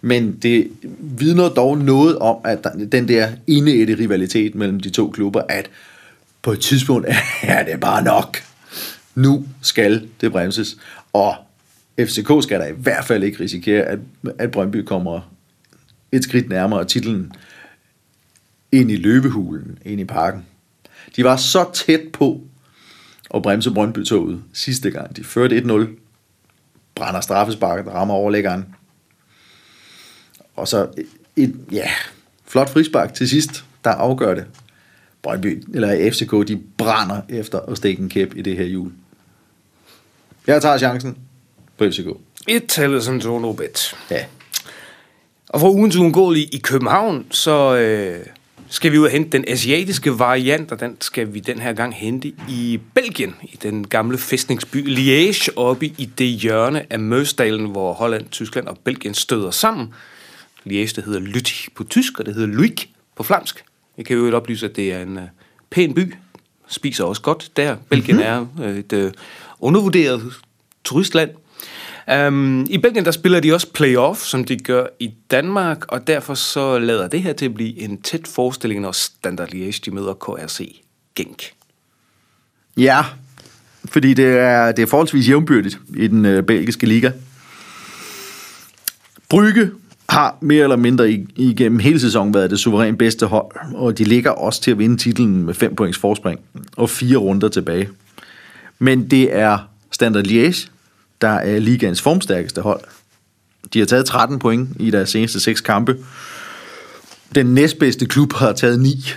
Men 0.00 0.32
det 0.32 0.70
vidner 0.98 1.48
dog 1.48 1.78
noget 1.78 2.18
om, 2.18 2.36
at 2.44 2.66
den 2.92 3.08
der 3.08 3.28
indeætte 3.46 3.94
rivalitet 3.94 4.54
mellem 4.54 4.80
de 4.80 4.90
to 4.90 5.10
klubber, 5.10 5.42
at 5.48 5.70
på 6.42 6.52
et 6.52 6.60
tidspunkt 6.60 7.06
er 7.42 7.64
det 7.64 7.80
bare 7.80 8.04
nok. 8.04 8.36
Nu 9.14 9.44
skal 9.62 10.08
det 10.20 10.32
bremses. 10.32 10.76
Og 11.12 11.34
FCK 12.00 12.30
skal 12.42 12.60
da 12.60 12.64
i 12.64 12.74
hvert 12.76 13.04
fald 13.04 13.22
ikke 13.22 13.40
risikere, 13.40 13.82
at, 13.82 13.98
at 14.38 14.50
Brøndby 14.50 14.76
kommer 14.76 15.20
et 16.12 16.24
skridt 16.24 16.48
nærmere 16.48 16.84
titlen 16.84 17.32
ind 18.72 18.90
i 18.90 18.96
løbehulen, 18.96 19.78
ind 19.84 20.00
i 20.00 20.04
parken. 20.04 20.46
De 21.16 21.24
var 21.24 21.36
så 21.36 21.66
tæt 21.74 22.00
på 22.12 22.40
at 23.34 23.42
bremse 23.42 23.70
Brøndby-toget 23.70 24.42
sidste 24.52 24.90
gang. 24.90 25.16
De 25.16 25.24
førte 25.24 25.58
1-0, 25.58 25.86
brænder 26.94 27.20
straffesparket, 27.20 27.92
rammer 27.92 28.14
overlæggeren. 28.14 28.66
Og 30.56 30.68
så 30.68 30.88
et, 31.36 31.54
ja, 31.72 31.90
flot 32.46 32.70
frispark 32.70 33.14
til 33.14 33.28
sidst, 33.28 33.64
der 33.84 33.90
afgør 33.90 34.34
det. 34.34 34.44
Brøndby, 35.22 35.64
eller 35.74 36.10
FCK, 36.10 36.48
de 36.48 36.62
brænder 36.78 37.20
efter 37.28 37.60
at 37.60 37.76
stikke 37.76 38.02
en 38.02 38.08
kæp 38.08 38.36
i 38.36 38.42
det 38.42 38.56
her 38.56 38.64
jul. 38.64 38.92
Jeg 40.46 40.62
tager 40.62 40.78
chancen 40.78 41.18
på 41.78 41.84
FCK. 41.84 42.06
Et 42.48 42.66
tallet 42.68 43.04
som 43.04 43.20
Tono 43.20 43.52
Bet. 43.52 43.96
Ja. 44.10 44.24
Og 45.48 45.60
for 45.60 45.70
ugens 45.70 45.96
uundgåelige 45.96 46.46
i 46.46 46.58
København, 46.58 47.26
så 47.30 47.76
øh, 47.76 48.26
skal 48.70 48.92
vi 48.92 48.98
ud 48.98 49.04
og 49.04 49.10
hente 49.10 49.30
den 49.30 49.44
asiatiske 49.48 50.18
variant, 50.18 50.72
og 50.72 50.80
den 50.80 50.96
skal 51.00 51.34
vi 51.34 51.40
den 51.40 51.58
her 51.58 51.72
gang 51.72 51.94
hente 51.94 52.32
i 52.48 52.80
Belgien, 52.94 53.34
i 53.42 53.58
den 53.62 53.86
gamle 53.86 54.18
fæstningsby 54.18 54.98
Liège, 54.98 55.48
oppe 55.56 55.86
i 55.86 56.10
det 56.18 56.26
hjørne 56.26 56.92
af 56.92 56.98
Møsdalen, 56.98 57.70
hvor 57.70 57.92
Holland, 57.92 58.28
Tyskland 58.30 58.66
og 58.66 58.78
Belgien 58.78 59.14
støder 59.14 59.50
sammen. 59.50 59.94
Liège, 60.66 60.92
det 60.96 61.04
hedder 61.04 61.20
Lüttich 61.20 61.68
på 61.74 61.84
tysk, 61.84 62.18
og 62.18 62.26
det 62.26 62.34
hedder 62.34 62.48
Luik 62.48 62.90
på 63.16 63.22
flamsk. 63.22 63.64
Jeg 63.96 64.06
kan 64.06 64.16
jo 64.16 64.36
oplyse, 64.36 64.66
at 64.66 64.76
det 64.76 64.92
er 64.92 65.02
en 65.02 65.18
øh, 65.18 65.24
pæn 65.70 65.94
by, 65.94 66.14
spiser 66.68 67.04
også 67.04 67.22
godt 67.22 67.50
der. 67.56 67.76
Belgien 67.90 68.16
mm-hmm. 68.16 68.62
er 68.62 68.68
øh, 68.68 68.78
et 68.78 68.92
øh, 68.92 69.12
undervurderet 69.60 70.34
turistland. 70.84 71.30
Um, 72.08 72.66
I 72.70 72.78
Belgien 72.78 73.04
der 73.04 73.10
spiller 73.10 73.40
de 73.40 73.54
også 73.54 73.72
playoff, 73.72 74.20
som 74.20 74.44
de 74.44 74.56
gør 74.56 74.86
i 75.00 75.14
Danmark, 75.30 75.84
og 75.88 76.06
derfor 76.06 76.34
så 76.34 76.78
lader 76.78 77.08
det 77.08 77.22
her 77.22 77.32
til 77.32 77.44
at 77.44 77.54
blive 77.54 77.80
en 77.80 78.02
tæt 78.02 78.28
forestilling, 78.28 78.80
når 78.80 78.92
Standard 78.92 79.48
Liège 79.48 79.80
de 79.84 79.90
møder 79.90 80.14
KRC 80.14 80.82
Genk. 81.16 81.52
Ja, 82.76 83.04
fordi 83.84 84.14
det 84.14 84.26
er, 84.26 84.72
det 84.72 84.82
er 84.82 84.86
forholdsvis 84.86 85.28
jævnbyrdigt 85.28 85.78
i 85.96 86.06
den 86.06 86.24
øh, 86.24 86.42
belgiske 86.42 86.86
liga. 86.86 87.10
Brygge 89.28 89.70
har 90.08 90.36
mere 90.40 90.62
eller 90.62 90.76
mindre 90.76 91.10
igennem 91.36 91.78
hele 91.78 92.00
sæsonen 92.00 92.34
været 92.34 92.50
det 92.50 92.58
suverænt 92.58 92.98
bedste 92.98 93.26
hold, 93.26 93.74
og 93.74 93.98
de 93.98 94.04
ligger 94.04 94.30
også 94.30 94.62
til 94.62 94.70
at 94.70 94.78
vinde 94.78 94.96
titlen 94.96 95.42
med 95.42 95.54
5 95.54 95.76
points 95.76 95.98
forspring 95.98 96.40
og 96.76 96.90
fire 96.90 97.16
runder 97.16 97.48
tilbage. 97.48 97.88
Men 98.78 99.10
det 99.10 99.36
er 99.36 99.58
Standard 99.90 100.26
Liège, 100.26 100.68
der 101.20 101.28
er 101.28 101.58
ligaens 101.58 102.02
formstærkeste 102.02 102.60
hold. 102.60 102.80
De 103.72 103.78
har 103.78 103.86
taget 103.86 104.06
13 104.06 104.38
point 104.38 104.68
i 104.80 104.90
deres 104.90 105.10
seneste 105.10 105.40
seks 105.40 105.60
kampe. 105.60 105.98
Den 107.34 107.46
næstbedste 107.46 108.06
klub 108.06 108.32
har 108.32 108.52
taget 108.52 108.80
9 108.80 109.12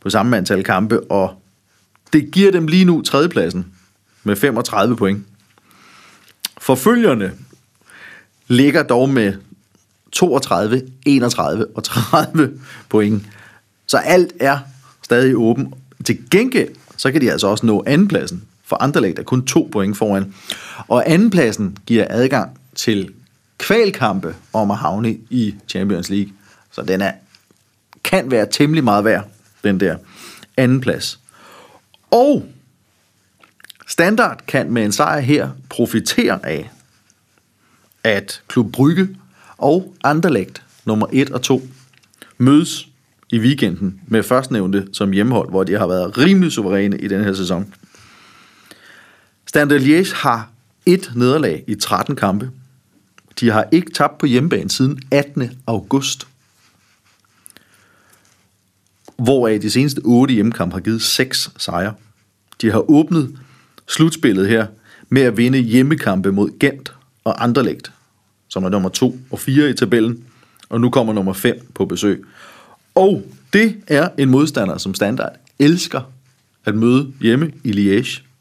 på 0.00 0.10
samme 0.10 0.36
antal 0.36 0.64
kampe, 0.64 1.00
og 1.10 1.42
det 2.12 2.30
giver 2.30 2.52
dem 2.52 2.66
lige 2.66 2.84
nu 2.84 3.02
tredjepladsen 3.02 3.66
med 4.24 4.36
35 4.36 4.96
point. 4.96 5.26
Forfølgerne 6.58 7.32
ligger 8.48 8.82
dog 8.82 9.08
med 9.08 9.32
32, 10.12 10.82
31 11.06 11.66
og 11.76 11.84
30 11.84 12.60
point. 12.88 13.22
Så 13.86 13.98
alt 13.98 14.32
er 14.40 14.58
stadig 15.02 15.36
åben. 15.36 15.74
Til 16.04 16.30
gengæld, 16.30 16.68
så 16.96 17.12
kan 17.12 17.20
de 17.20 17.32
altså 17.32 17.46
også 17.46 17.66
nå 17.66 17.84
andenpladsen 17.86 18.44
for 18.74 18.82
Anderlecht 18.82 19.18
er 19.18 19.22
kun 19.22 19.46
to 19.46 19.68
point 19.72 19.96
foran. 19.96 20.34
Og 20.88 21.10
andenpladsen 21.10 21.76
giver 21.86 22.06
adgang 22.10 22.58
til 22.74 23.12
kvalkampe 23.58 24.34
om 24.52 24.70
at 24.70 24.76
havne 24.76 25.16
i 25.30 25.54
Champions 25.68 26.10
League. 26.10 26.32
Så 26.72 26.82
den 26.82 27.00
er, 27.00 27.12
kan 28.04 28.30
være 28.30 28.46
temmelig 28.50 28.84
meget 28.84 29.04
værd, 29.04 29.28
den 29.64 29.80
der 29.80 29.96
andenplads. 30.56 31.20
Og 32.10 32.46
Standard 33.86 34.40
kan 34.46 34.70
med 34.70 34.84
en 34.84 34.92
sejr 34.92 35.20
her 35.20 35.48
profitere 35.70 36.46
af, 36.46 36.70
at 38.04 38.42
Klub 38.48 38.72
Brygge 38.72 39.08
og 39.58 39.94
Anderlecht 40.04 40.62
nummer 40.84 41.06
1 41.12 41.30
og 41.30 41.42
2 41.42 41.68
mødes 42.38 42.88
i 43.30 43.38
weekenden 43.38 44.00
med 44.06 44.22
førstnævnte 44.22 44.88
som 44.92 45.10
hjemmehold, 45.10 45.50
hvor 45.50 45.64
de 45.64 45.72
har 45.72 45.86
været 45.86 46.18
rimelig 46.18 46.52
suveræne 46.52 46.98
i 46.98 47.08
den 47.08 47.24
her 47.24 47.32
sæson. 47.32 47.74
Standard 49.54 49.80
Liège 49.80 50.14
har 50.14 50.50
et 50.86 51.12
nederlag 51.14 51.64
i 51.66 51.74
13 51.74 52.16
kampe. 52.16 52.50
De 53.40 53.50
har 53.50 53.68
ikke 53.72 53.90
tabt 53.90 54.18
på 54.18 54.26
hjemmebane 54.26 54.70
siden 54.70 55.02
18. 55.10 55.50
august. 55.66 56.26
Hvoraf 59.16 59.60
de 59.60 59.70
seneste 59.70 60.00
8 60.04 60.34
hjemmekampe 60.34 60.74
har 60.74 60.80
givet 60.80 61.02
6 61.02 61.50
sejre. 61.58 61.94
De 62.60 62.70
har 62.70 62.90
åbnet 62.90 63.38
slutspillet 63.86 64.48
her 64.48 64.66
med 65.08 65.22
at 65.22 65.36
vinde 65.36 65.58
hjemmekampe 65.58 66.32
mod 66.32 66.58
Gent 66.60 66.92
og 67.24 67.44
Anderlecht, 67.44 67.92
som 68.48 68.64
er 68.64 68.68
nummer 68.68 68.88
2 68.88 69.18
og 69.30 69.38
4 69.38 69.70
i 69.70 69.74
tabellen, 69.74 70.24
og 70.68 70.80
nu 70.80 70.90
kommer 70.90 71.12
nummer 71.12 71.32
5 71.32 71.66
på 71.74 71.84
besøg. 71.84 72.24
Og 72.94 73.22
det 73.52 73.76
er 73.86 74.08
en 74.18 74.30
modstander, 74.30 74.78
som 74.78 74.94
standard 74.94 75.32
elsker 75.58 76.00
at 76.64 76.74
møde 76.74 77.12
hjemme 77.20 77.52
i 77.64 77.70
Liège. 77.70 78.33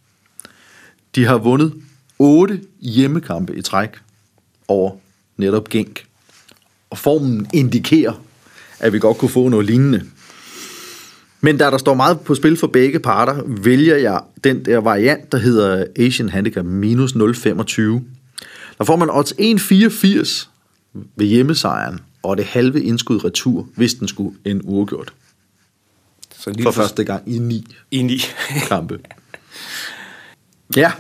De 1.15 1.25
har 1.25 1.37
vundet 1.37 1.73
8 2.19 2.61
hjemmekampe 2.79 3.55
i 3.55 3.61
træk 3.61 3.89
over 4.67 4.91
netop 5.37 5.69
Genk. 5.69 6.05
Og 6.89 6.97
formen 6.97 7.47
indikerer, 7.53 8.21
at 8.79 8.93
vi 8.93 8.99
godt 8.99 9.17
kunne 9.17 9.29
få 9.29 9.49
noget 9.49 9.65
lignende. 9.65 10.03
Men 11.41 11.57
da 11.57 11.65
der 11.65 11.77
står 11.77 11.93
meget 11.93 12.19
på 12.19 12.35
spil 12.35 12.57
for 12.57 12.67
begge 12.67 12.99
parter, 12.99 13.43
vælger 13.47 13.97
jeg 13.97 14.21
den 14.43 14.65
der 14.65 14.77
variant, 14.77 15.31
der 15.31 15.37
hedder 15.37 15.85
Asian 15.95 16.29
Handicap 16.29 16.65
minus 16.65 17.11
0,25. 17.13 17.21
Der 18.77 18.83
får 18.83 18.95
man 18.95 19.09
odds 19.09 19.31
1,84 19.31 20.47
ved 21.15 21.25
hjemmesejren, 21.25 21.99
og 22.23 22.37
det 22.37 22.45
halve 22.45 22.83
indskud 22.83 23.23
retur, 23.25 23.67
hvis 23.75 23.93
den 23.93 24.07
skulle 24.07 24.37
en 24.45 24.61
uafgjort. 24.63 25.13
Så 26.39 26.49
en 26.49 26.63
For 26.63 26.71
første 26.71 27.03
gang 27.03 27.23
i 27.33 27.37
ni 27.39 27.65
I 27.91 28.01
ni. 28.01 28.21
kampe. 28.67 28.99
Ja, 30.75 30.91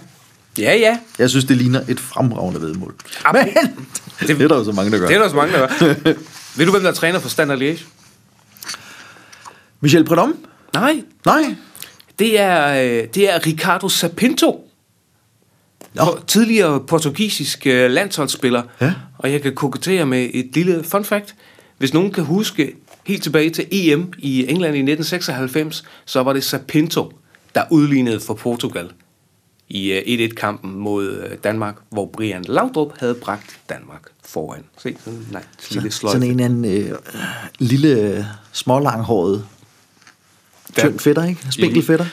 ja, 0.57 0.75
ja. 0.75 0.99
jeg 1.19 1.29
synes, 1.29 1.45
det 1.45 1.57
ligner 1.57 1.81
et 1.89 1.99
fremragende 1.99 2.61
vedmål. 2.61 2.95
Ah, 3.25 3.33
Men 3.35 3.45
det- 4.19 4.27
det 4.37 4.41
er 4.41 4.47
der 4.47 4.55
jo 4.57 4.63
så 4.63 4.71
mange, 4.71 4.91
der 4.91 4.97
gør. 4.97 5.07
Det 5.07 5.13
er 5.13 5.17
der 5.17 5.25
også 5.25 5.35
mange, 5.35 5.53
der 5.53 5.59
gør. 5.59 5.93
Ved 6.57 6.65
du, 6.65 6.71
hvem 6.71 6.81
der 6.83 6.89
er 6.89 6.93
træner 6.93 7.19
for 7.19 7.29
Standard 7.29 7.59
Liège? 7.61 7.83
Michel 9.81 10.03
Predom? 10.05 10.35
Nej, 10.73 11.01
Nej. 11.25 11.55
det 12.19 12.39
er, 12.39 12.67
øh, 12.67 13.07
det 13.15 13.33
er 13.33 13.45
Ricardo 13.45 13.89
Sapinto. 13.89 14.69
Nå. 15.93 16.19
Tidligere 16.27 16.79
portugisisk 16.79 17.67
øh, 17.67 17.91
landsholdsspiller. 17.91 18.63
Ja. 18.81 18.93
Og 19.17 19.31
jeg 19.31 19.41
kan 19.41 19.55
kokettere 19.55 20.05
med 20.05 20.29
et 20.33 20.49
lille 20.53 20.83
fun 20.83 21.05
fact. 21.05 21.35
Hvis 21.77 21.93
nogen 21.93 22.11
kan 22.11 22.23
huske 22.23 22.73
helt 23.03 23.23
tilbage 23.23 23.49
til 23.49 23.67
EM 23.71 24.13
i 24.17 24.39
England 24.49 24.75
i 24.75 24.79
1996, 24.79 25.83
så 26.05 26.23
var 26.23 26.33
det 26.33 26.43
Sapinto, 26.43 27.11
der 27.55 27.63
udlignede 27.71 28.19
for 28.19 28.33
Portugal 28.33 28.89
i 29.69 29.91
øh, 29.91 30.29
1-1-kampen 30.29 30.75
mod 30.75 31.11
øh, 31.11 31.37
Danmark, 31.43 31.75
hvor 31.89 32.05
Brian 32.05 32.45
Laudrup 32.47 32.99
havde 32.99 33.15
bragt 33.15 33.59
Danmark 33.69 34.01
foran. 34.25 34.63
Se, 34.77 34.95
sådan 34.99 35.19
en 35.19 35.27
nej, 35.31 35.43
lille 35.71 35.91
sløjfe. 35.91 36.19
Sådan 36.19 36.31
en 36.31 36.39
anden 36.39 36.65
øh, 36.65 36.97
lille, 37.59 38.27
smålanghåret, 38.51 39.45
tynd 40.77 40.99
fætter, 40.99 41.23
ikke? 41.23 41.41
Spinkel 41.51 41.83
fætter. 41.83 42.05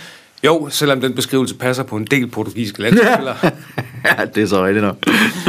Jo, 0.45 0.69
selvom 0.71 1.01
den 1.01 1.15
beskrivelse 1.15 1.55
passer 1.55 1.83
på 1.83 1.97
en 1.97 2.05
del 2.05 2.31
portugisiske 2.31 2.83
landsspillere. 2.83 3.37
ja, 4.05 4.25
det 4.25 4.43
er 4.43 4.47
så 4.47 4.65
rigtigt 4.65 4.85
nok. 4.85 4.97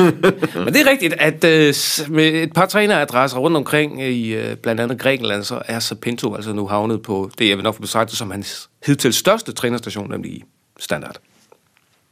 Men 0.65 0.73
det 0.73 0.81
er 0.81 0.89
rigtigt, 0.89 1.13
at 1.13 1.43
øh, 1.43 1.73
med 2.09 2.43
et 2.43 2.53
par 2.53 2.65
træneradresser 2.65 3.37
rundt 3.37 3.57
omkring 3.57 4.03
i 4.03 4.33
øh, 4.33 4.55
blandt 4.55 4.81
andet 4.81 4.99
Grækenland, 4.99 5.43
så 5.43 5.61
er 5.65 5.79
Sapinto 5.79 6.35
altså 6.35 6.53
nu 6.53 6.67
havnet 6.67 7.01
på 7.01 7.31
det, 7.39 7.49
jeg 7.49 7.57
vil 7.57 7.63
nok 7.63 7.75
få 7.75 7.81
betragtet 7.81 8.17
som 8.17 8.31
hans 8.31 8.69
hidtil 8.85 9.13
største 9.13 9.51
trænerstation, 9.51 10.09
nemlig 10.09 10.31
i 10.31 10.43
Standard. 10.79 11.15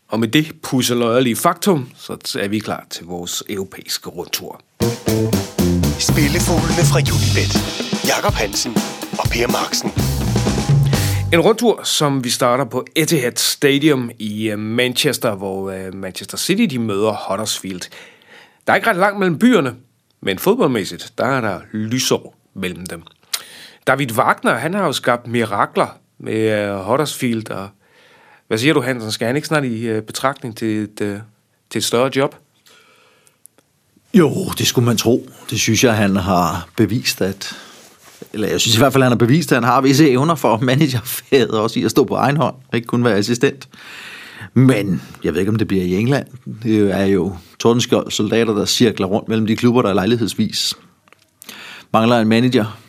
Og 0.09 0.19
med 0.19 0.27
det 0.27 0.51
pusseløjerlige 0.63 1.35
faktum, 1.35 1.89
så 1.95 2.39
er 2.39 2.47
vi 2.47 2.59
klar 2.59 2.85
til 2.89 3.05
vores 3.05 3.43
europæiske 3.49 4.09
rundtur. 4.09 4.61
Spillefuglene 5.99 6.83
fra 6.91 6.99
Unibet. 7.15 7.53
Jakob 8.07 8.33
Hansen 8.33 8.73
og 9.19 9.25
Per 9.31 9.47
Marksen. 9.47 9.89
En 11.33 11.39
rundtur, 11.39 11.83
som 11.83 12.23
vi 12.23 12.29
starter 12.29 12.65
på 12.65 12.85
Etihad 12.95 13.35
Stadium 13.35 14.11
i 14.19 14.49
øh, 14.49 14.59
Manchester, 14.59 15.35
hvor 15.35 15.71
øh, 15.71 15.93
Manchester 15.93 16.37
City 16.37 16.63
de 16.63 16.79
møder 16.79 17.29
Huddersfield. 17.29 17.81
Der 18.67 18.73
er 18.73 18.75
ikke 18.75 18.89
ret 18.89 18.95
langt 18.95 19.19
mellem 19.19 19.39
byerne, 19.39 19.75
men 20.21 20.39
fodboldmæssigt, 20.39 21.13
der 21.17 21.25
er 21.25 21.41
der 21.41 21.59
lysår 21.73 22.35
mellem 22.53 22.85
dem. 22.85 23.03
David 23.87 24.11
Wagner, 24.11 24.53
han 24.53 24.73
har 24.73 24.85
jo 24.85 24.91
skabt 24.91 25.27
mirakler 25.27 25.97
med 26.19 26.69
øh, 26.69 26.75
Huddersfield, 26.75 27.51
og 27.51 27.69
hvad 28.49 28.57
siger 28.57 28.73
du, 28.73 28.81
Hansen? 28.81 29.11
Skal 29.11 29.27
han 29.27 29.35
ikke 29.35 29.47
snart 29.47 29.65
i 29.65 29.87
øh, 29.87 30.01
betragtning 30.01 30.57
til 30.57 30.77
et, 30.77 31.01
øh, 31.01 31.19
til 31.69 31.79
et 31.79 31.83
større 31.83 32.11
job? 32.15 32.35
Jo, 34.13 34.45
det 34.57 34.67
skulle 34.67 34.85
man 34.85 34.97
tro. 34.97 35.29
Det 35.49 35.59
synes 35.59 35.83
jeg, 35.83 35.95
han 35.95 36.15
har 36.15 36.69
bevist, 36.77 37.21
at... 37.21 37.55
Eller 38.33 38.47
jeg 38.47 38.61
synes 38.61 38.75
i 38.75 38.79
hvert 38.79 38.93
fald, 38.93 39.03
han 39.03 39.11
har 39.11 39.17
bevist, 39.17 39.51
at 39.51 39.55
han 39.55 39.63
har 39.63 39.81
visse 39.81 40.09
evner 40.09 40.35
for 40.35 40.57
managerfaget, 40.57 41.49
også 41.49 41.79
i 41.79 41.83
at 41.83 41.91
stå 41.91 42.03
på 42.03 42.15
egen 42.15 42.37
hånd, 42.37 42.55
ikke 42.73 42.87
kun 42.87 43.03
være 43.03 43.15
assistent. 43.15 43.67
Men 44.53 45.01
jeg 45.23 45.33
ved 45.33 45.39
ikke, 45.39 45.51
om 45.51 45.57
det 45.57 45.67
bliver 45.67 45.83
i 45.83 45.95
England. 45.95 46.27
Det 46.63 46.91
er 46.91 47.05
jo 47.05 47.35
Tordenskjold 47.59 48.11
soldater, 48.11 48.53
der 48.53 48.65
cirkler 48.65 49.07
rundt 49.07 49.29
mellem 49.29 49.47
de 49.47 49.55
klubber, 49.55 49.81
der 49.81 49.93
lejlighedsvis 49.93 50.73
mangler 51.93 52.19
en 52.19 52.27
manager. 52.27 52.79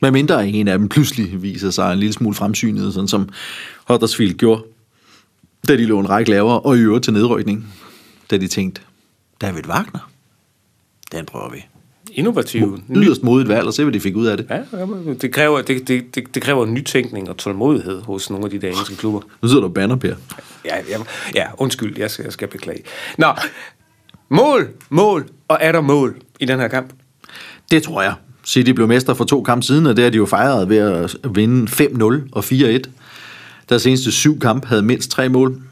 Med 0.00 0.10
mindre 0.10 0.48
en 0.48 0.68
af 0.68 0.78
dem 0.78 0.88
pludselig 0.88 1.42
viser 1.42 1.70
sig 1.70 1.92
en 1.92 1.98
lille 1.98 2.12
smule 2.12 2.34
fremsynet, 2.34 2.94
sådan 2.94 3.08
som 3.08 3.28
Huddersfield 3.88 4.34
gjorde, 4.34 4.64
da 5.68 5.76
de 5.76 5.84
lå 5.84 5.98
en 6.00 6.10
række 6.10 6.30
lavere, 6.30 6.60
og 6.60 6.76
i 6.76 6.80
øvrigt 6.80 7.04
til 7.04 7.12
nedrykning, 7.12 7.74
da 8.30 8.36
de 8.36 8.48
tænkte, 8.48 8.80
David 9.40 9.66
Wagner, 9.66 10.10
den 11.12 11.26
prøver 11.26 11.50
vi. 11.50 11.66
Innovativ. 12.12 12.80
Yderst 12.90 13.22
modigt 13.22 13.48
valg, 13.48 13.66
og 13.66 13.74
se, 13.74 13.84
hvad 13.84 13.92
de 13.92 14.00
fik 14.00 14.16
ud 14.16 14.26
af 14.26 14.36
det. 14.36 14.46
Ja, 14.50 14.62
det 15.14 15.32
kræver, 15.32 15.62
det, 15.62 15.88
det, 15.88 16.14
det, 16.14 16.34
det 16.34 16.42
kræver 16.42 16.66
nytænkning 16.66 17.28
og 17.28 17.36
tålmodighed 17.36 18.02
hos 18.02 18.30
nogle 18.30 18.44
af 18.44 18.50
de 18.50 18.58
der 18.58 18.68
engelske 18.68 18.96
klubber. 18.96 19.20
Nu 19.42 19.48
sidder 19.48 19.60
du 19.60 19.66
og 19.66 19.74
banner, 19.74 19.96
Per. 19.96 20.14
Ja, 20.64 20.76
ja, 20.88 20.98
ja 21.34 21.46
undskyld, 21.58 21.98
jeg 21.98 22.10
skal, 22.10 22.22
jeg 22.22 22.32
skal 22.32 22.48
beklage. 22.48 22.82
Nå, 23.18 23.26
mål, 24.28 24.68
mål 24.90 25.28
og 25.48 25.58
er 25.60 25.72
der 25.72 25.80
mål 25.80 26.16
i 26.40 26.44
den 26.44 26.60
her 26.60 26.68
kamp? 26.68 26.92
Det 27.70 27.82
tror 27.82 28.02
jeg. 28.02 28.14
City 28.50 28.70
blev 28.70 28.88
mester 28.88 29.14
for 29.14 29.24
to 29.24 29.42
kampe 29.42 29.66
siden, 29.66 29.86
og 29.86 29.96
det 29.96 30.04
har 30.04 30.10
de 30.10 30.16
jo 30.16 30.26
fejret 30.26 30.68
ved 30.68 30.76
at 30.76 31.16
vinde 31.34 31.70
5-0 31.70 32.28
og 32.32 32.44
4-1. 32.44 32.80
Deres 33.68 33.82
seneste 33.82 34.12
syv 34.12 34.40
kamp 34.40 34.64
havde 34.64 34.82
mindst 34.82 35.10
tre 35.10 35.28
mål. 35.28 35.62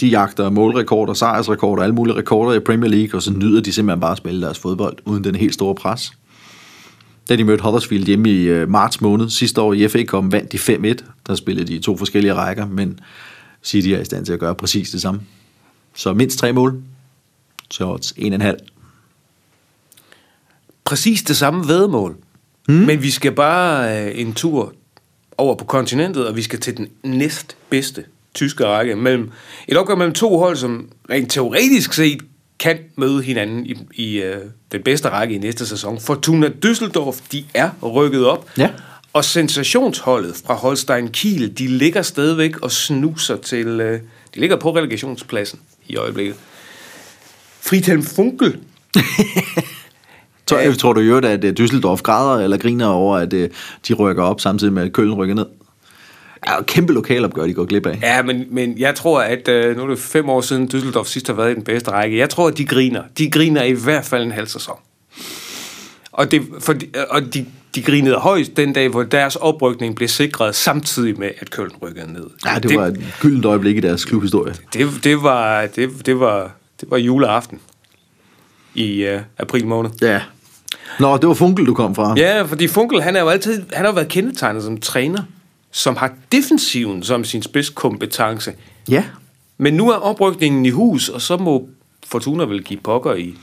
De 0.00 0.08
jagter 0.08 0.50
målrekorder, 0.50 1.14
sejrsrekorder 1.14 1.82
alle 1.82 1.94
mulige 1.94 2.16
rekorder 2.16 2.56
i 2.56 2.60
Premier 2.60 2.90
League, 2.90 3.18
og 3.18 3.22
så 3.22 3.32
nyder 3.32 3.60
de 3.60 3.72
simpelthen 3.72 4.00
bare 4.00 4.12
at 4.12 4.18
spille 4.18 4.42
deres 4.42 4.58
fodbold 4.58 4.96
uden 5.04 5.24
den 5.24 5.34
helt 5.34 5.54
store 5.54 5.74
pres. 5.74 6.12
Da 7.28 7.36
de 7.36 7.44
mødte 7.44 7.62
Huddersfield 7.62 8.04
hjemme 8.04 8.30
i 8.30 8.42
øh, 8.42 8.68
marts 8.68 9.00
måned 9.00 9.30
sidste 9.30 9.60
år 9.60 9.72
i 9.72 9.88
FA 9.88 10.04
Cup, 10.04 10.24
vandt 10.32 10.52
de 10.52 10.58
5-1. 10.58 11.04
Der 11.26 11.34
spillede 11.34 11.66
de 11.66 11.74
i 11.74 11.78
to 11.78 11.96
forskellige 11.96 12.34
rækker, 12.34 12.66
men 12.66 13.00
City 13.62 13.88
er 13.88 14.00
i 14.00 14.04
stand 14.04 14.26
til 14.26 14.32
at 14.32 14.40
gøre 14.40 14.54
præcis 14.54 14.90
det 14.90 15.02
samme. 15.02 15.20
Så 15.94 16.12
mindst 16.12 16.38
tre 16.38 16.52
mål. 16.52 16.82
Så 17.70 17.86
odds 17.86 18.12
1,5. 18.12 18.71
Præcis 20.92 21.22
det 21.22 21.36
samme 21.36 21.68
vedmål. 21.68 22.16
Mm. 22.68 22.74
Men 22.74 23.02
vi 23.02 23.10
skal 23.10 23.32
bare 23.32 24.00
øh, 24.00 24.20
en 24.20 24.32
tur 24.32 24.72
over 25.38 25.54
på 25.54 25.64
kontinentet, 25.64 26.26
og 26.26 26.36
vi 26.36 26.42
skal 26.42 26.60
til 26.60 26.76
den 26.76 26.88
næstbedste 27.02 28.04
tyske 28.34 28.66
række. 28.66 28.96
Mellem, 28.96 29.30
et 29.68 29.76
opgør 29.76 29.94
mellem 29.94 30.14
to 30.14 30.38
hold, 30.38 30.56
som 30.56 30.88
rent 31.10 31.30
teoretisk 31.30 31.92
set 31.92 32.20
kan 32.58 32.78
møde 32.96 33.22
hinanden 33.22 33.66
i, 33.66 33.76
i 33.94 34.22
øh, 34.22 34.36
den 34.72 34.82
bedste 34.82 35.08
række 35.08 35.34
i 35.34 35.38
næste 35.38 35.66
sæson. 35.66 36.00
Fortuna 36.00 36.50
Düsseldorf, 36.64 37.20
de 37.32 37.44
er 37.54 37.70
rykket 37.82 38.26
op. 38.26 38.50
Ja. 38.58 38.70
Og 39.12 39.24
sensationsholdet 39.24 40.42
fra 40.46 40.54
Holstein 40.54 41.08
Kiel, 41.08 41.58
de 41.58 41.68
ligger 41.68 42.02
stadigvæk 42.02 42.56
og 42.60 42.70
snuser 42.72 43.36
til... 43.36 43.66
Øh, 43.66 44.00
de 44.34 44.40
ligger 44.40 44.56
på 44.56 44.76
relegationspladsen 44.76 45.60
i 45.88 45.96
øjeblikket. 45.96 46.36
Friedhelm 47.60 48.02
Funkel, 48.02 48.58
Så 50.52 50.58
jeg 50.58 50.78
tror 50.78 50.92
du 50.92 51.00
jo, 51.00 51.18
at 51.18 51.44
øh, 51.44 51.54
Düsseldorf 51.60 52.02
græder 52.02 52.44
eller 52.44 52.56
griner 52.56 52.86
over, 52.86 53.16
at 53.16 53.32
øh, 53.32 53.50
de 53.88 53.94
rykker 53.94 54.22
op 54.22 54.40
samtidig 54.40 54.72
med, 54.72 54.82
at 54.82 54.92
Køln 54.92 55.14
rykker 55.14 55.34
ned? 55.34 55.46
Ja, 56.46 56.56
og 56.56 56.66
kæmpe 56.66 56.92
lokalopgør, 56.92 57.46
de 57.46 57.54
går 57.54 57.64
glip 57.64 57.86
af. 57.86 57.98
Ja, 58.02 58.22
men, 58.22 58.44
men 58.50 58.78
jeg 58.78 58.94
tror, 58.94 59.20
at 59.20 59.48
øh, 59.48 59.76
nu 59.76 59.82
er 59.82 59.86
det 59.86 59.98
fem 59.98 60.28
år 60.28 60.40
siden 60.40 60.70
Düsseldorf 60.74 61.04
sidst 61.04 61.26
har 61.26 61.34
været 61.34 61.50
i 61.50 61.54
den 61.54 61.64
bedste 61.64 61.90
række. 61.90 62.18
Jeg 62.18 62.30
tror, 62.30 62.48
at 62.48 62.58
de 62.58 62.64
griner. 62.64 63.02
De 63.18 63.30
griner 63.30 63.62
i 63.62 63.72
hvert 63.72 64.04
fald 64.04 64.22
en 64.22 64.32
halv 64.32 64.46
sæson. 64.46 64.76
Og, 66.12 66.30
det, 66.30 66.42
for, 66.60 66.74
og 67.10 67.34
de, 67.34 67.46
de 67.74 67.82
grinede 67.82 68.16
højst 68.16 68.56
den 68.56 68.72
dag, 68.72 68.88
hvor 68.88 69.02
deres 69.02 69.36
oprykning 69.36 69.96
blev 69.96 70.08
sikret 70.08 70.54
samtidig 70.54 71.18
med, 71.18 71.30
at 71.40 71.50
Køln 71.50 71.70
rykkede 71.82 72.12
ned. 72.12 72.26
Ja, 72.46 72.58
det 72.58 72.76
var 72.76 72.86
et 72.86 73.14
gyldent 73.20 73.44
øjeblik 73.44 73.76
i 73.76 73.80
deres 73.80 74.04
klubhistorie. 74.04 74.54
det, 74.74 74.88
det, 75.04 75.22
var, 75.22 75.66
det, 75.66 76.06
det, 76.06 76.20
var, 76.20 76.50
det 76.80 76.90
var 76.90 76.96
juleaften 76.96 77.60
i 78.74 79.04
øh, 79.04 79.20
april 79.38 79.66
måned. 79.66 79.90
Ja. 80.02 80.20
Nå, 81.00 81.16
det 81.16 81.28
var 81.28 81.34
Funkel, 81.34 81.66
du 81.66 81.74
kom 81.74 81.94
fra. 81.94 82.14
Ja, 82.16 82.42
fordi 82.42 82.68
Funkel, 82.68 83.02
han 83.02 83.16
er 83.16 83.20
jo 83.20 83.28
altid, 83.28 83.62
han 83.72 83.84
har 83.84 83.92
været 83.92 84.08
kendetegnet 84.08 84.62
som 84.62 84.80
træner, 84.80 85.22
som 85.72 85.96
har 85.96 86.12
defensiven 86.32 87.02
som 87.02 87.24
sin 87.24 87.42
spidskompetence. 87.42 88.52
Ja. 88.88 89.04
Men 89.58 89.74
nu 89.74 89.90
er 89.90 89.96
oprykningen 89.96 90.66
i 90.66 90.70
hus, 90.70 91.08
og 91.08 91.20
så 91.20 91.36
må 91.36 91.68
Fortuna 92.06 92.44
vel 92.44 92.62
give 92.64 92.80
pokker 92.80 93.14
i 93.14 93.34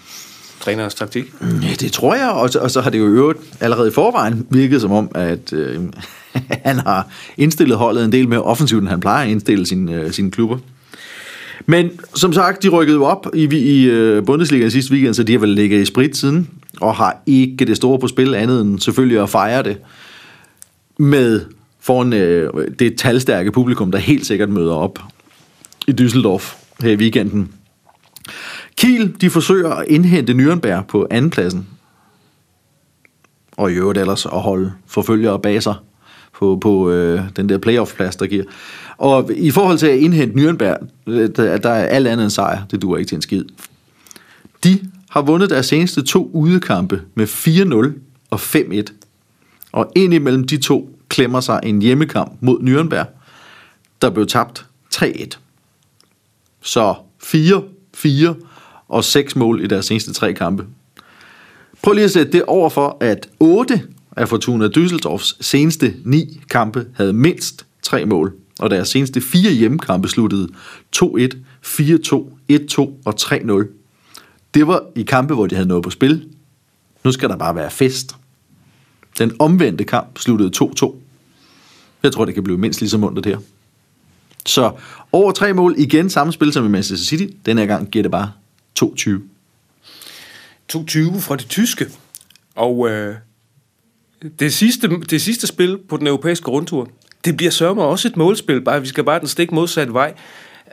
trænerens 0.59 0.95
taktik. 0.95 1.25
Ja, 1.41 1.73
det 1.79 1.91
tror 1.91 2.15
jeg, 2.15 2.29
og 2.29 2.49
så, 2.49 2.59
og 2.59 2.71
så 2.71 2.81
har 2.81 2.89
det 2.89 2.99
jo 2.99 3.05
øvrigt 3.05 3.39
allerede 3.59 3.87
i 3.87 3.91
forvejen 3.91 4.47
virket 4.49 4.81
som 4.81 4.91
om, 4.91 5.11
at 5.15 5.53
øh, 5.53 5.79
han 6.67 6.79
har 6.79 7.07
indstillet 7.37 7.77
holdet 7.77 8.05
en 8.05 8.11
del 8.11 8.27
mere 8.27 8.41
offensivt, 8.41 8.81
end 8.81 8.89
han 8.89 8.99
plejer 8.99 9.25
at 9.25 9.31
indstille 9.31 9.65
sin, 9.65 9.89
øh, 9.89 10.11
sine 10.11 10.31
klubber. 10.31 10.57
Men 11.65 11.91
som 12.15 12.33
sagt, 12.33 12.63
de 12.63 12.69
rykkede 12.69 12.97
jo 12.97 13.03
op 13.03 13.27
i, 13.33 13.43
i 13.43 13.85
øh, 13.85 14.25
Bundesliga 14.25 14.69
sidste 14.69 14.91
weekend, 14.91 15.13
så 15.13 15.23
de 15.23 15.31
har 15.31 15.39
vel 15.39 15.49
ligget 15.49 15.81
i 15.81 15.85
sprit 15.85 16.17
siden, 16.17 16.49
og 16.81 16.95
har 16.95 17.21
ikke 17.25 17.65
det 17.65 17.75
store 17.75 17.99
på 17.99 18.07
spil 18.07 18.35
andet 18.35 18.61
end 18.61 18.79
selvfølgelig 18.79 19.19
at 19.19 19.29
fejre 19.29 19.63
det 19.63 19.77
med 20.97 21.41
foran 21.79 22.13
øh, 22.13 22.67
det 22.79 22.97
talstærke 22.97 23.51
publikum, 23.51 23.91
der 23.91 23.97
helt 23.97 24.25
sikkert 24.25 24.49
møder 24.49 24.73
op 24.73 24.99
i 25.87 25.91
Düsseldorf 25.91 26.55
her 26.81 26.91
i 26.91 26.95
weekenden. 26.95 27.51
Kiel, 28.77 29.15
de 29.21 29.29
forsøger 29.29 29.69
at 29.69 29.87
indhente 29.87 30.33
Nürnberg 30.33 30.85
på 30.85 31.07
andenpladsen. 31.09 31.67
Og 33.57 33.71
i 33.71 33.73
øvrigt 33.73 33.99
ellers 33.99 34.25
at 34.25 34.41
holde 34.41 34.71
forfølgere 34.87 35.39
bag 35.39 35.63
sig 35.63 35.75
på, 36.33 36.57
på 36.61 36.89
øh, 36.89 37.21
den 37.35 37.49
der 37.49 37.57
playoff-plads, 37.57 38.15
der 38.15 38.27
giver. 38.27 38.43
Og 38.97 39.31
i 39.35 39.51
forhold 39.51 39.77
til 39.77 39.87
at 39.87 39.99
indhente 39.99 40.39
Nürnberg, 40.39 40.87
øh, 41.07 41.29
der, 41.35 41.57
der 41.57 41.69
er 41.69 41.85
alt 41.85 42.07
andet 42.07 42.23
end 42.23 42.31
sejr. 42.31 42.61
Det 42.71 42.81
duer 42.81 42.97
ikke 42.97 43.09
til 43.09 43.15
en 43.15 43.21
skid. 43.21 43.45
De 44.63 44.79
har 45.09 45.21
vundet 45.21 45.49
deres 45.49 45.65
seneste 45.65 46.01
to 46.01 46.31
udekampe 46.33 47.01
med 47.15 47.27
4-0 47.27 47.99
og 48.29 48.39
5-1. 48.39 48.83
Og 49.71 49.91
ind 49.95 50.13
imellem 50.13 50.47
de 50.47 50.57
to 50.57 50.99
klemmer 51.09 51.39
sig 51.39 51.59
en 51.63 51.81
hjemmekamp 51.81 52.37
mod 52.41 52.59
Nürnberg, 52.59 53.07
der 54.01 54.09
blev 54.09 54.27
tabt 54.27 54.65
3-1. 54.95 55.27
Så 56.61 56.95
4, 57.23 57.63
4 57.93 58.35
og 58.87 59.03
6 59.03 59.35
mål 59.35 59.63
i 59.63 59.67
deres 59.67 59.85
seneste 59.85 60.13
tre 60.13 60.33
kampe. 60.33 60.65
Prøv 61.81 61.93
lige 61.93 62.05
at 62.05 62.11
sætte 62.11 62.31
det 62.31 62.43
over 62.43 62.69
for, 62.69 62.97
at 62.99 63.29
8 63.39 63.81
af 64.17 64.29
Fortuna 64.29 64.67
Düsseldorfs 64.67 65.37
seneste 65.41 65.95
9 66.05 66.41
kampe 66.49 66.87
havde 66.95 67.13
mindst 67.13 67.65
3 67.81 68.05
mål, 68.05 68.33
og 68.59 68.69
deres 68.69 68.89
seneste 68.89 69.21
4 69.21 69.51
hjemmekampe 69.51 70.07
sluttede 70.07 70.49
2-1, 70.95 71.27
4-2, 71.65 72.25
1-2 72.51 72.79
og 73.05 73.13
3-0. 73.21 73.78
Det 74.53 74.67
var 74.67 74.83
i 74.95 75.03
kampe, 75.03 75.33
hvor 75.33 75.47
de 75.47 75.55
havde 75.55 75.67
noget 75.67 75.83
på 75.83 75.89
spil. 75.89 76.29
Nu 77.03 77.11
skal 77.11 77.29
der 77.29 77.37
bare 77.37 77.55
være 77.55 77.71
fest. 77.71 78.15
Den 79.17 79.35
omvendte 79.39 79.83
kamp 79.83 80.19
sluttede 80.19 80.51
2-2. 80.63 80.95
Jeg 82.03 82.11
tror, 82.11 82.25
det 82.25 82.33
kan 82.33 82.43
blive 82.43 82.57
mindst 82.57 82.81
lige 82.81 82.89
så 82.89 82.97
mundt 82.97 83.25
her. 83.25 83.37
Så 84.45 84.71
over 85.11 85.31
tre 85.31 85.53
mål 85.53 85.75
igen 85.77 86.09
samme 86.09 86.33
spil 86.33 86.53
som 86.53 86.65
i 86.65 86.69
Manchester 86.69 87.07
City. 87.07 87.33
Den 87.45 87.57
her 87.57 87.65
gang 87.65 87.89
giver 87.91 88.03
det 88.03 88.11
bare 88.11 88.31
2-20. 88.83 89.09
2-20 90.73 91.19
fra 91.19 91.35
det 91.35 91.45
tyske. 91.49 91.85
Og 92.55 92.89
øh, 92.89 93.15
det, 94.39 94.53
sidste, 94.53 94.89
det 95.09 95.21
sidste 95.21 95.47
spil 95.47 95.77
på 95.89 95.97
den 95.97 96.07
europæiske 96.07 96.51
rundtur, 96.51 96.89
det 97.25 97.37
bliver 97.37 97.51
sørme 97.51 97.81
også 97.81 98.07
et 98.07 98.17
målspil. 98.17 98.61
Bare, 98.61 98.81
vi 98.81 98.87
skal 98.87 99.03
bare 99.03 99.19
den 99.19 99.27
stik 99.27 99.51
modsatte 99.51 99.93
vej. 99.93 100.13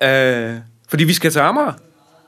Øh, 0.02 0.56
fordi 0.88 1.04
vi 1.04 1.12
skal 1.12 1.30
til 1.30 1.38
Amager. 1.38 1.72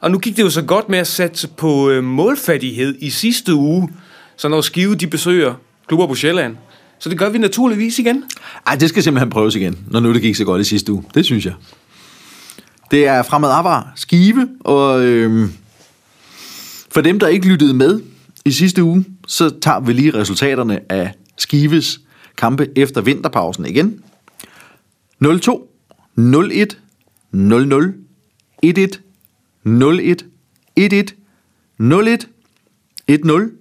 Og 0.00 0.10
nu 0.10 0.18
gik 0.18 0.36
det 0.36 0.42
jo 0.42 0.50
så 0.50 0.62
godt 0.62 0.88
med 0.88 0.98
at 0.98 1.06
satse 1.06 1.48
på 1.48 1.90
øh, 1.90 2.04
målfattighed 2.04 2.94
i 3.00 3.10
sidste 3.10 3.54
uge. 3.54 3.88
Så 4.36 4.48
når 4.48 4.60
Skive 4.60 4.94
de 4.94 5.06
besøger 5.06 5.54
klubber 5.86 6.06
på 6.06 6.14
Sjælland, 6.14 6.56
så 6.98 7.08
det 7.08 7.18
gør 7.18 7.28
vi 7.28 7.38
naturligvis 7.38 7.98
igen. 7.98 8.24
Ej, 8.66 8.74
det 8.74 8.88
skal 8.88 9.02
simpelthen 9.02 9.30
prøves 9.30 9.54
igen, 9.54 9.78
når 9.90 10.00
nu 10.00 10.14
det 10.14 10.22
gik 10.22 10.36
så 10.36 10.44
godt 10.44 10.60
i 10.60 10.64
sidste 10.64 10.92
uge. 10.92 11.04
Det 11.14 11.24
synes 11.24 11.46
jeg. 11.46 11.54
Det 12.90 13.06
er 13.06 13.22
fremad 13.22 13.50
Avar, 13.50 13.92
Skive, 13.96 14.48
og 14.60 15.04
øh, 15.04 15.48
for 16.90 17.00
dem, 17.00 17.18
der 17.18 17.26
ikke 17.26 17.48
lyttede 17.48 17.74
med 17.74 18.00
i 18.44 18.50
sidste 18.50 18.82
uge, 18.82 19.04
så 19.26 19.50
tager 19.62 19.80
vi 19.80 19.92
lige 19.92 20.14
resultaterne 20.14 20.92
af 20.92 21.12
Skives 21.36 22.00
kampe 22.36 22.68
efter 22.76 23.00
vinterpausen 23.00 23.66
igen. 23.66 24.00
0-2, 25.24 25.28
0-1, 26.18 26.66
0-0, 27.34 27.92
1-1, 28.66 29.07
01 29.64 30.24
1 30.76 30.92
1-1, 30.92 31.14
0-1, 31.80 32.26
1-0, 33.10 33.52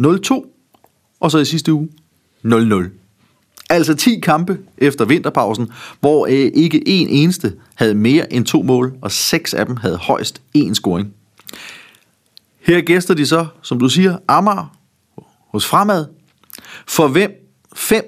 0-2, 0.00 0.46
og 1.20 1.30
så 1.30 1.38
i 1.38 1.44
sidste 1.44 1.72
uge 1.72 1.88
0-0. 2.44 2.90
Altså 3.70 3.94
10 3.94 4.20
kampe 4.20 4.58
efter 4.78 5.04
vinterpausen, 5.04 5.70
hvor 6.00 6.26
øh, 6.26 6.50
ikke 6.54 6.88
en 6.88 7.08
eneste 7.08 7.54
havde 7.74 7.94
mere 7.94 8.32
end 8.32 8.44
to 8.44 8.62
mål, 8.62 8.94
og 9.00 9.12
seks 9.12 9.54
af 9.54 9.66
dem 9.66 9.76
havde 9.76 9.96
højst 9.96 10.42
én 10.58 10.74
scoring. 10.74 11.14
Her 12.60 12.80
gæster 12.80 13.14
de 13.14 13.26
så, 13.26 13.46
som 13.62 13.78
du 13.78 13.88
siger, 13.88 14.18
Amager 14.28 14.76
hos 15.48 15.66
Fremad, 15.66 16.06
for 16.86 17.08
hvem 17.08 17.30
fem 17.74 18.04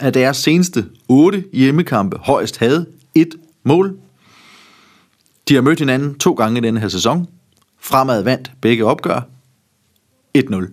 af 0.00 0.12
deres 0.12 0.36
seneste 0.36 0.86
otte 1.08 1.44
hjemmekampe 1.52 2.16
højst 2.18 2.58
havde 2.58 2.86
et 3.14 3.34
mål. 3.64 3.98
De 5.48 5.54
har 5.54 5.62
mødt 5.62 5.78
hinanden 5.78 6.18
to 6.18 6.32
gange 6.32 6.58
i 6.58 6.62
denne 6.62 6.80
her 6.80 6.88
sæson. 6.88 7.26
Fremad 7.80 8.22
vandt 8.22 8.50
begge 8.60 8.84
opgør 8.84 9.20
1-0 10.38 10.66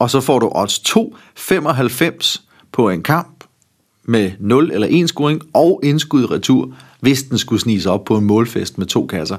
og 0.00 0.10
så 0.10 0.20
får 0.20 0.38
du 0.38 0.50
odds 0.54 0.78
2,95 0.78 2.40
på 2.72 2.88
en 2.88 3.02
kamp 3.02 3.44
med 4.02 4.32
0 4.38 4.70
eller 4.72 4.86
1 4.90 5.08
scoring 5.08 5.42
og 5.54 5.80
indskud 5.82 6.30
retur, 6.30 6.74
hvis 7.00 7.22
den 7.22 7.38
skulle 7.38 7.62
snige 7.62 7.82
sig 7.82 7.92
op 7.92 8.04
på 8.04 8.16
en 8.16 8.24
målfest 8.24 8.78
med 8.78 8.86
to 8.86 9.06
kasser. 9.06 9.36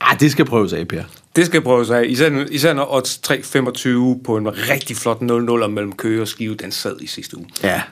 Ah, 0.00 0.20
det 0.20 0.32
skal 0.32 0.44
prøves 0.44 0.72
af, 0.72 0.88
Per. 0.88 1.02
Det 1.36 1.46
skal 1.46 1.62
prøves 1.62 1.90
af. 1.90 2.04
Især, 2.06 2.44
især 2.50 2.72
når 2.72 2.94
odds 2.94 3.20
3,25 3.30 4.22
på 4.24 4.36
en 4.36 4.48
rigtig 4.70 4.96
flot 4.96 5.16
0-0 5.16 5.66
mellem 5.66 5.92
Køge 5.92 6.22
og 6.22 6.28
Skive, 6.28 6.54
den 6.54 6.72
sad 6.72 6.96
i 7.00 7.06
sidste 7.06 7.36
uge. 7.36 7.46
Ja. 7.62 7.82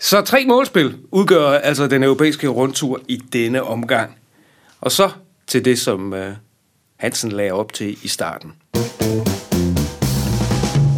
Så 0.00 0.20
tre 0.20 0.44
målspil 0.48 0.96
udgør 1.10 1.50
altså 1.50 1.86
den 1.86 2.02
europæiske 2.02 2.48
rundtur 2.48 3.00
i 3.08 3.16
denne 3.16 3.62
omgang. 3.62 4.16
Og 4.80 4.92
så 4.92 5.10
til 5.46 5.64
det, 5.64 5.78
som 5.78 6.12
uh, 6.12 6.18
Hansen 6.96 7.32
lagde 7.32 7.52
op 7.52 7.72
til 7.72 7.98
i 8.02 8.08
starten. 8.08 8.52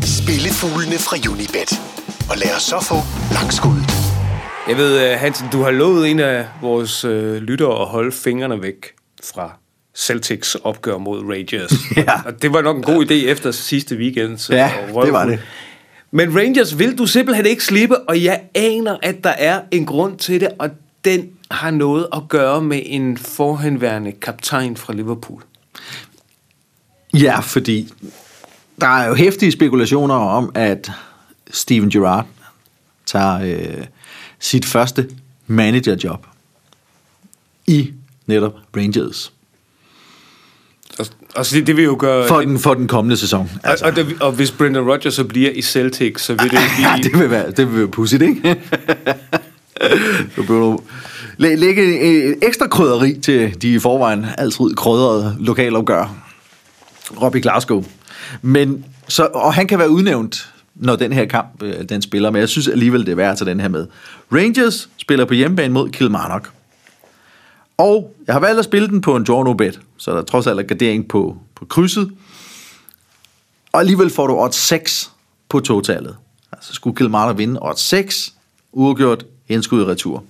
Spillefuglene 0.02 0.98
fra 0.98 1.16
Unibet. 1.32 1.80
Og 2.30 2.37
lad 2.37 2.56
os 2.56 2.62
så 2.62 2.84
få 2.84 2.94
langskuddet. 3.34 3.90
Jeg 4.68 4.76
ved, 4.76 5.12
uh, 5.12 5.20
Hansen, 5.20 5.48
du 5.52 5.62
har 5.62 5.70
lovet 5.70 6.11
en 6.11 6.20
af 6.20 6.46
vores 6.62 7.04
uh, 7.04 7.34
lyttere 7.34 7.80
at 7.80 7.87
holde 7.87 8.12
fingrene 8.12 8.62
væk 8.62 8.87
fra 9.24 9.58
Celtics 9.96 10.54
opgør 10.54 10.98
mod 10.98 11.22
Rangers. 11.24 11.72
Ja. 11.96 12.22
Og 12.26 12.42
det 12.42 12.52
var 12.52 12.62
nok 12.62 12.76
en 12.76 12.82
god 12.82 13.06
idé 13.06 13.14
efter 13.14 13.50
sidste 13.50 13.96
weekend. 13.96 14.38
Så 14.38 14.54
Ja, 14.54 14.72
det 15.04 15.12
var 15.12 15.24
det. 15.24 15.40
Men 16.11 16.37
Rangers 16.37 16.79
vil 16.79 16.99
du 16.99 17.07
simpelthen 17.07 17.47
ikke 17.47 17.64
slippe, 17.64 17.99
og 18.09 18.25
jeg 18.25 18.42
aner, 18.55 18.97
at 19.03 19.25
der 19.25 19.31
er 19.31 19.61
en 19.71 19.87
grund 19.87 20.18
til 20.18 20.40
det, 20.40 20.49
og 20.59 20.71
den 21.05 21.31
har 21.51 21.71
noget 21.71 22.07
at 22.12 22.23
gøre 22.29 22.62
med 22.62 22.83
en 22.85 23.18
forhenværende 23.18 24.12
kaptajn 24.12 24.77
fra 24.77 24.92
Liverpool. 24.92 25.42
Ja, 27.14 27.40
fordi 27.40 27.92
der 28.81 28.87
er 28.87 29.09
jo 29.09 29.14
hæftige 29.14 29.53
spekulationer 29.53 30.14
om, 30.14 30.53
at 30.55 30.90
Steven 31.51 31.90
Gerrard 31.90 32.27
tager 33.07 33.40
øh, 33.40 33.85
sit 34.38 34.64
første 34.64 35.11
managerjob 35.47 36.27
i 37.66 37.92
netop 38.27 38.55
Rangers. 38.77 39.33
Og, 40.98 41.06
og 41.34 41.46
så 41.46 41.56
det, 41.56 41.66
det 41.66 41.76
vil 41.76 41.84
jo 41.84 41.96
gøre... 41.98 42.28
For 42.28 42.40
den, 42.40 42.58
for 42.58 42.74
den 42.74 42.88
kommende 42.88 43.16
sæson. 43.16 43.50
altså. 43.64 43.84
og, 43.84 43.90
og, 43.90 43.96
det, 43.96 44.16
og 44.20 44.32
hvis 44.32 44.50
Brendan 44.50 44.82
Rodgers 44.90 45.14
så 45.14 45.24
bliver 45.24 45.50
i 45.50 45.62
Celtic, 45.62 46.20
så 46.20 46.32
vil 46.32 46.42
det 46.42 46.50
blive... 46.50 46.88
Ja, 46.88 46.96
det 47.02 47.18
vil 47.18 47.30
være, 47.30 47.50
det 47.50 47.70
vil 47.72 47.78
være 47.78 47.88
pudsigt, 47.88 48.22
ikke? 48.22 48.56
Så 50.37 50.42
bør 50.46 50.54
du 50.61 50.80
læ- 51.37 51.54
lægge 51.54 52.00
et 52.00 52.37
ekstra 52.42 52.66
krydderi 52.68 53.14
til 53.22 53.62
de 53.62 53.72
i 53.74 53.78
forvejen 53.78 54.26
altid 54.38 54.74
krydrede 54.76 55.37
lokalopgør. 55.40 56.14
Robbie 57.22 57.42
Glasgow. 57.42 57.84
Men, 58.42 58.84
så, 59.08 59.24
og 59.34 59.54
han 59.54 59.66
kan 59.66 59.78
være 59.78 59.90
udnævnt, 59.90 60.48
når 60.74 60.96
den 60.96 61.12
her 61.12 61.24
kamp 61.24 61.62
øh, 61.62 61.74
den 61.88 62.02
spiller, 62.02 62.30
men 62.30 62.40
jeg 62.40 62.48
synes 62.48 62.68
alligevel, 62.68 63.00
det 63.06 63.12
er 63.12 63.16
værd 63.16 63.32
at 63.32 63.38
tage 63.38 63.50
den 63.50 63.61
her 63.61 63.68
med. 63.68 63.87
Rangers 64.32 64.88
spiller 64.96 65.24
på 65.24 65.34
hjemmebane 65.34 65.72
mod 65.74 65.88
Kilmarnock. 65.90 66.50
Og 67.79 68.14
jeg 68.27 68.35
har 68.35 68.41
valgt 68.41 68.59
at 68.59 68.64
spille 68.64 68.88
den 68.88 69.01
på 69.01 69.17
en 69.17 69.25
draw 69.25 69.43
no 69.43 69.53
bet, 69.53 69.81
så 69.97 70.11
der 70.11 70.19
er 70.19 70.23
trods 70.23 70.47
alt 70.47 70.59
er 70.59 70.62
gardering 70.62 71.09
på, 71.09 71.37
på 71.55 71.64
krydset. 71.64 72.11
Og 73.73 73.81
alligevel 73.81 74.11
får 74.11 74.27
du 74.27 74.38
odds 74.38 74.57
6 74.57 75.11
på 75.49 75.61
totalet. 75.61 76.17
Altså 76.53 76.75
skulle 76.75 76.97
Kilmarnock 76.97 77.38
vinde 77.38 77.59
odds 77.62 77.81
6, 77.81 78.35
uafgjort, 78.73 79.27
indskud 79.49 79.83
i 79.83 79.85
retur. 79.85 80.25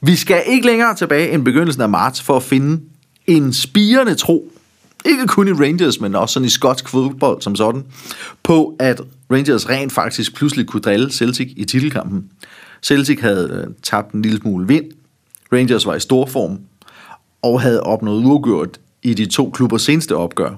Vi 0.00 0.16
skal 0.16 0.42
ikke 0.46 0.66
længere 0.66 0.94
tilbage 0.94 1.30
end 1.30 1.44
begyndelsen 1.44 1.82
af 1.82 1.88
marts 1.88 2.22
for 2.22 2.36
at 2.36 2.42
finde 2.42 2.82
en 3.26 3.52
spirende 3.52 4.14
tro, 4.14 4.52
ikke 5.04 5.26
kun 5.26 5.48
i 5.48 5.52
Rangers, 5.52 6.00
men 6.00 6.14
også 6.14 6.32
sådan 6.32 6.46
i 6.46 6.48
skotsk 6.48 6.88
fodbold 6.88 7.42
som 7.42 7.56
sådan, 7.56 7.84
på 8.42 8.76
at 8.78 9.00
Rangers 9.30 9.68
rent 9.68 9.92
faktisk 9.92 10.34
pludselig 10.34 10.66
kunne 10.66 10.80
drille 10.80 11.12
Celtic 11.12 11.52
i 11.56 11.64
titelkampen. 11.64 12.30
Celtic 12.82 13.20
havde 13.20 13.64
øh, 13.66 13.74
tabt 13.82 14.12
en 14.12 14.22
lille 14.22 14.38
smule 14.38 14.68
vind, 14.68 14.84
Rangers 15.52 15.86
var 15.86 15.94
i 15.94 16.00
stor 16.00 16.26
form, 16.26 16.60
og 17.42 17.60
havde 17.60 17.82
opnået 17.82 18.24
uafgjort 18.24 18.80
i 19.02 19.14
de 19.14 19.26
to 19.26 19.50
klubbers 19.50 19.82
seneste 19.82 20.16
opgør. 20.16 20.56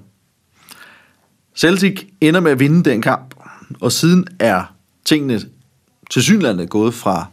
Celtic 1.56 2.06
ender 2.20 2.40
med 2.40 2.50
at 2.50 2.60
vinde 2.60 2.90
den 2.90 3.02
kamp, 3.02 3.34
og 3.80 3.92
siden 3.92 4.26
er 4.38 4.74
tingene 5.04 5.40
til 6.10 6.22
synlandet 6.22 6.70
gået 6.70 6.94
fra 6.94 7.26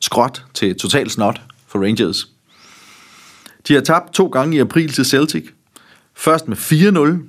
skråt 0.00 0.44
til 0.54 0.78
total 0.78 1.10
snot 1.10 1.42
for 1.66 1.78
Rangers. 1.78 2.28
De 3.68 3.74
har 3.74 3.80
tabt 3.80 4.12
to 4.12 4.26
gange 4.26 4.56
i 4.56 4.60
april 4.60 4.92
til 4.92 5.04
Celtic. 5.04 5.44
Først 6.14 6.48
med 6.48 6.56
4-0, 6.56 7.22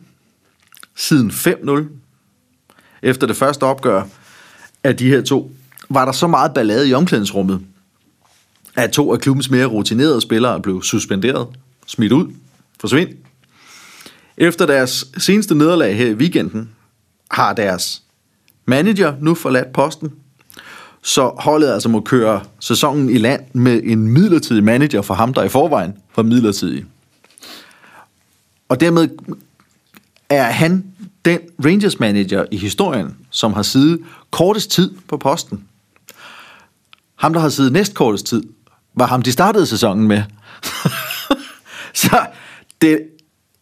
siden 0.96 1.32
5-0. 1.32 1.84
Efter 3.02 3.28
det 3.28 3.36
første 3.36 3.64
opgør 3.64 4.04
af 4.84 4.98
de 4.98 5.10
her 5.10 5.22
to, 5.22 5.52
var 5.90 6.06
der 6.06 6.12
så 6.12 6.28
meget 6.28 6.54
ballade 6.54 6.90
i 6.90 6.94
omklædningsrummet, 6.94 7.62
at 8.84 8.92
to 8.92 9.14
af 9.14 9.20
klubbens 9.20 9.50
mere 9.50 9.66
rutinerede 9.66 10.22
spillere 10.22 10.62
blev 10.62 10.84
suspenderet, 10.84 11.48
smidt 11.88 12.12
ud, 12.12 12.34
forsvind. 12.80 13.10
Efter 14.38 14.66
deres 14.66 15.06
seneste 15.18 15.56
nederlag 15.56 15.98
her 15.98 16.08
i 16.08 16.14
weekenden, 16.14 16.70
har 17.32 17.54
deres 17.54 18.02
manager 18.66 19.14
nu 19.22 19.36
forladt 19.36 19.74
posten, 19.74 20.12
så 21.02 21.32
holdet 21.38 21.68
altså 21.68 21.90
må 21.90 22.02
køre 22.02 22.42
sæsonen 22.60 23.10
i 23.10 23.18
land 23.18 23.42
med 23.54 23.82
en 23.84 24.08
midlertidig 24.08 24.64
manager 24.64 25.02
for 25.02 25.14
ham, 25.14 25.34
der 25.34 25.44
i 25.44 25.50
forvejen 25.50 25.94
var 26.16 26.24
midlertidig. 26.24 26.86
Og 28.70 28.80
dermed 28.80 29.10
er 30.30 30.44
han 30.44 30.86
den 31.26 31.40
Rangers 31.66 32.00
manager 32.00 32.46
i 32.52 32.58
historien, 32.58 33.16
som 33.30 33.54
har 33.54 33.64
siddet 33.64 34.00
kortest 34.32 34.72
tid 34.72 34.92
på 35.08 35.18
posten. 35.18 35.64
Ham, 37.16 37.34
der 37.34 37.40
har 37.40 37.50
siddet 37.50 37.74
næst 37.74 37.94
kortest 37.94 38.26
tid, 38.26 38.44
var 38.94 39.08
ham, 39.08 39.22
de 39.22 39.32
startede 39.32 39.66
sæsonen 39.66 40.08
med. 40.08 40.24
så 41.94 42.28
det 42.82 43.02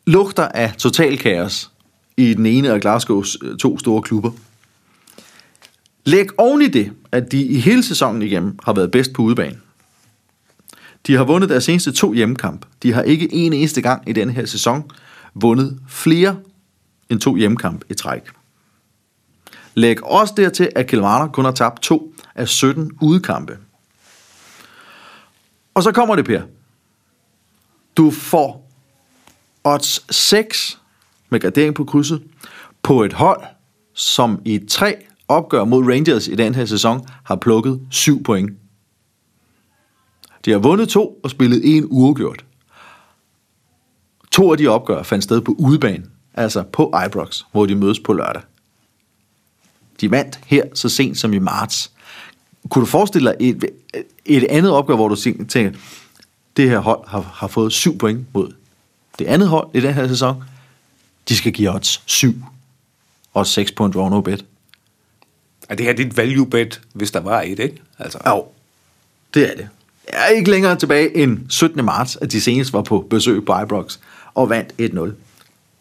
lugter 0.07 0.47
af 0.47 0.73
total 0.77 1.17
kaos 1.17 1.71
i 2.17 2.33
den 2.33 2.45
ene 2.45 2.69
af 2.69 2.81
Glasgows 2.81 3.37
øh, 3.41 3.57
to 3.57 3.79
store 3.79 4.01
klubber. 4.01 4.31
Læg 6.05 6.39
oven 6.39 6.61
i 6.61 6.67
det, 6.67 6.91
at 7.11 7.31
de 7.31 7.43
i 7.43 7.59
hele 7.59 7.83
sæsonen 7.83 8.21
igennem 8.21 8.59
har 8.63 8.73
været 8.73 8.91
bedst 8.91 9.13
på 9.13 9.21
udebane. 9.21 9.57
De 11.07 11.15
har 11.15 11.23
vundet 11.23 11.49
deres 11.49 11.63
seneste 11.63 11.91
to 11.91 12.13
hjemmekamp. 12.13 12.65
De 12.83 12.93
har 12.93 13.01
ikke 13.01 13.33
en 13.33 13.53
eneste 13.53 13.81
gang 13.81 14.09
i 14.09 14.13
denne 14.13 14.33
her 14.33 14.45
sæson 14.45 14.91
vundet 15.33 15.79
flere 15.89 16.37
end 17.09 17.19
to 17.19 17.35
hjemmekamp 17.35 17.83
i 17.89 17.93
træk. 17.93 18.21
Læg 19.75 20.03
også 20.03 20.33
dertil, 20.37 20.69
at 20.75 20.87
Kilmarnock 20.87 21.31
kun 21.33 21.45
har 21.45 21.51
tabt 21.51 21.81
to 21.81 22.13
af 22.35 22.47
17 22.47 22.91
udekampe. 23.01 23.57
Og 25.77 25.83
så 25.83 25.91
kommer 25.91 26.15
det, 26.15 26.25
Per. 26.25 26.41
Du 27.97 28.11
får 28.11 28.71
odds 29.63 30.15
6 30.15 30.79
med 31.29 31.39
gradering 31.39 31.75
på 31.75 31.85
krydset 31.85 32.23
på 32.83 33.03
et 33.03 33.13
hold, 33.13 33.43
som 33.93 34.41
i 34.45 34.59
tre 34.69 34.95
opgør 35.27 35.63
mod 35.63 35.83
Rangers 35.83 36.27
i 36.27 36.35
den 36.35 36.55
her 36.55 36.65
sæson 36.65 37.07
har 37.23 37.35
plukket 37.35 37.81
7 37.91 38.23
point. 38.23 38.51
De 40.45 40.51
har 40.51 40.59
vundet 40.59 40.89
to 40.89 41.19
og 41.23 41.29
spillet 41.29 41.77
en 41.77 41.87
uafgjort. 41.89 42.45
To 44.31 44.51
af 44.51 44.57
de 44.57 44.67
opgør 44.67 45.03
fandt 45.03 45.23
sted 45.23 45.41
på 45.41 45.55
udebane, 45.59 46.05
altså 46.33 46.63
på 46.63 46.93
Ibrox, 47.05 47.41
hvor 47.51 47.65
de 47.65 47.75
mødes 47.75 47.99
på 47.99 48.13
lørdag. 48.13 48.41
De 50.01 50.11
vandt 50.11 50.39
her 50.45 50.63
så 50.73 50.89
sent 50.89 51.17
som 51.17 51.33
i 51.33 51.39
marts. 51.39 51.91
Kunne 52.69 52.81
du 52.81 52.85
forestille 52.85 53.29
dig 53.29 53.35
et, 53.39 53.69
et 54.25 54.43
andet 54.43 54.71
opgør, 54.71 54.95
hvor 54.95 55.07
du 55.07 55.15
tænker, 55.15 55.71
det 56.57 56.69
her 56.69 56.79
hold 56.79 57.07
har, 57.07 57.21
har 57.33 57.47
fået 57.47 57.73
7 57.73 57.97
point 57.97 58.25
mod 58.33 58.51
det 59.19 59.25
andet 59.25 59.47
hold 59.47 59.67
i 59.73 59.79
den 59.79 59.93
her 59.93 60.07
sæson, 60.07 60.43
de 61.29 61.35
skal 61.35 61.51
give 61.51 61.73
odds 61.73 62.03
7 62.05 62.35
og 63.33 63.47
6 63.47 63.71
på 63.71 63.85
en 63.85 63.91
draw 63.91 64.09
no 64.09 64.21
bet. 64.21 64.45
Er 65.69 65.75
det 65.75 65.85
her 65.85 65.93
dit 65.93 66.17
value 66.17 66.47
bet, 66.47 66.81
hvis 66.93 67.11
der 67.11 67.19
var 67.19 67.41
et, 67.41 67.59
ikke? 67.59 67.81
Altså. 67.99 68.19
Jo, 68.27 68.45
det 69.33 69.51
er 69.51 69.55
det. 69.55 69.69
Jeg 70.11 70.25
er 70.25 70.27
ikke 70.27 70.51
længere 70.51 70.75
tilbage 70.75 71.17
end 71.17 71.39
17. 71.49 71.85
marts, 71.85 72.15
at 72.15 72.31
de 72.31 72.41
senest 72.41 72.73
var 72.73 72.81
på 72.81 73.07
besøg 73.09 73.45
på 73.45 73.61
Ibrox 73.61 73.97
og 74.33 74.49
vandt 74.49 74.73
1-0. 74.81 75.11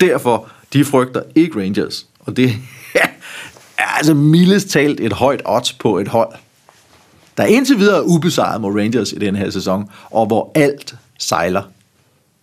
Derfor, 0.00 0.48
de 0.72 0.84
frygter 0.84 1.22
ikke 1.34 1.60
Rangers. 1.60 2.06
Og 2.20 2.36
det 2.36 2.50
er 3.78 3.96
altså 3.96 4.14
mildest 4.14 4.68
talt 4.68 5.00
et 5.00 5.12
højt 5.12 5.42
odds 5.44 5.72
på 5.72 5.98
et 5.98 6.08
hold, 6.08 6.34
der 7.36 7.44
indtil 7.44 7.78
videre 7.78 7.96
er 7.98 8.02
ubesejret 8.02 8.60
mod 8.60 8.80
Rangers 8.80 9.12
i 9.12 9.16
den 9.16 9.36
her 9.36 9.50
sæson, 9.50 9.90
og 10.10 10.26
hvor 10.26 10.52
alt 10.54 10.94
sejler. 11.18 11.62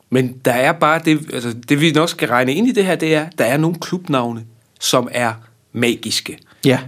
Men 0.09 0.35
der 0.45 0.51
er 0.51 0.71
bare 0.71 1.01
det, 1.05 1.19
altså 1.33 1.53
det 1.69 1.81
vi 1.81 1.91
nok 1.91 2.09
skal 2.09 2.27
regne 2.27 2.53
ind 2.53 2.67
i 2.67 2.71
det 2.71 2.85
her, 2.85 2.95
det 2.95 3.15
er, 3.15 3.25
der 3.37 3.45
er 3.45 3.57
nogle 3.57 3.75
klubnavne, 3.79 4.43
som 4.79 5.07
er 5.11 5.33
magiske. 5.73 6.37
Ja. 6.65 6.79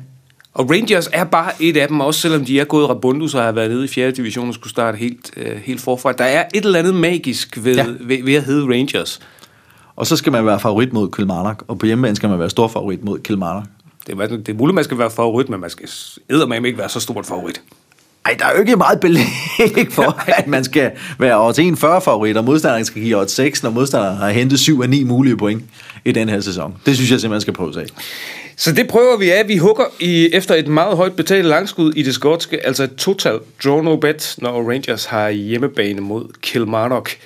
Og 0.54 0.70
Rangers 0.70 1.10
er 1.14 1.24
bare 1.24 1.52
et 1.60 1.78
af 1.78 1.88
dem, 1.88 2.00
også 2.00 2.20
selvom 2.20 2.46
de 2.46 2.60
er 2.60 2.64
gået 2.64 2.90
Rabundus 2.90 3.34
og 3.34 3.44
har 3.44 3.52
været 3.52 3.72
nede 3.72 3.86
i 3.86 3.88
4. 3.88 4.12
division 4.12 4.48
og 4.48 4.54
skulle 4.54 4.70
starte 4.72 4.98
helt, 4.98 5.32
øh, 5.38 5.58
helt 5.58 5.82
forfra. 5.82 6.12
Der 6.12 6.24
er 6.24 6.46
et 6.54 6.66
eller 6.66 6.80
andet 6.80 6.96
magisk 6.96 7.58
ved, 7.64 7.76
ja. 7.76 7.86
ved, 8.02 8.24
ved 8.24 8.34
at 8.34 8.44
hedde 8.44 8.66
Rangers. 8.66 9.20
Og 9.96 10.08
så 10.08 10.16
skal 10.16 10.32
man 10.32 10.46
være 10.46 10.60
favorit 10.60 10.94
mod 10.94 11.12
Kilmarnock, 11.12 11.64
og 11.68 11.80
på 11.80 11.86
hjemmebane 11.86 12.16
skal 12.16 12.30
man 12.30 12.40
være 12.40 12.50
stor 12.50 12.68
favorit 12.68 13.04
mod 13.04 13.20
Kilmarnock. 13.20 13.68
Det 14.08 14.20
er, 14.20 14.28
det 14.28 14.50
er 14.50 14.54
muligt, 14.54 14.76
man 14.76 14.84
skal 14.84 14.98
være 14.98 15.12
favorit, 15.12 15.50
men 15.50 15.60
man 15.60 15.70
skal 15.70 15.90
eddermame 16.30 16.68
ikke 16.68 16.80
være 16.80 16.90
så 16.90 17.00
stort 17.00 17.26
favorit. 17.26 17.62
Ej, 18.26 18.36
der 18.40 18.46
er 18.46 18.54
jo 18.54 18.60
ikke 18.60 18.76
meget 18.76 19.00
belæg 19.00 19.88
for, 19.98 20.24
at 20.28 20.48
man 20.48 20.64
skal 20.64 20.92
være 21.20 21.48
odds 21.48 21.60
1,40 21.60 22.00
favorit, 22.00 22.38
og 22.38 22.44
modstanderen 22.46 22.86
skal 22.86 23.02
give 23.02 23.18
odds 23.18 23.32
6, 23.32 23.64
når 23.64 23.70
modstanderen 23.70 24.18
har 24.18 24.30
hentet 24.30 24.60
7 24.60 24.82
af 24.82 24.90
9 24.90 25.04
mulige 25.04 25.38
point 25.38 25.64
i 26.06 26.12
den 26.12 26.30
her 26.30 26.40
sæson. 26.40 26.76
Det 26.86 26.96
synes 26.96 27.12
jeg 27.12 27.20
simpelthen 27.20 27.42
skal 27.42 27.54
prøve 27.54 27.74
sig 27.74 27.86
Så 28.58 28.72
det 28.72 28.88
prøver 28.88 29.18
vi 29.18 29.30
af. 29.30 29.48
Vi 29.48 29.58
hugger 29.58 29.86
i, 30.00 30.30
efter 30.34 30.56
et 30.56 30.68
meget 30.68 30.98
højt 30.98 31.16
betalt 31.16 31.46
langskud 31.46 31.94
i 31.94 32.02
det 32.02 32.14
skotske, 32.14 32.66
altså 32.66 32.84
et 32.84 32.96
total 32.96 33.40
draw 33.64 33.82
no 33.82 33.96
bet, 33.96 34.36
når 34.38 34.70
Rangers 34.72 35.06
har 35.06 35.30
hjemmebane 35.30 36.02
mod 36.02 36.26
Kilmarnock. 36.42 37.18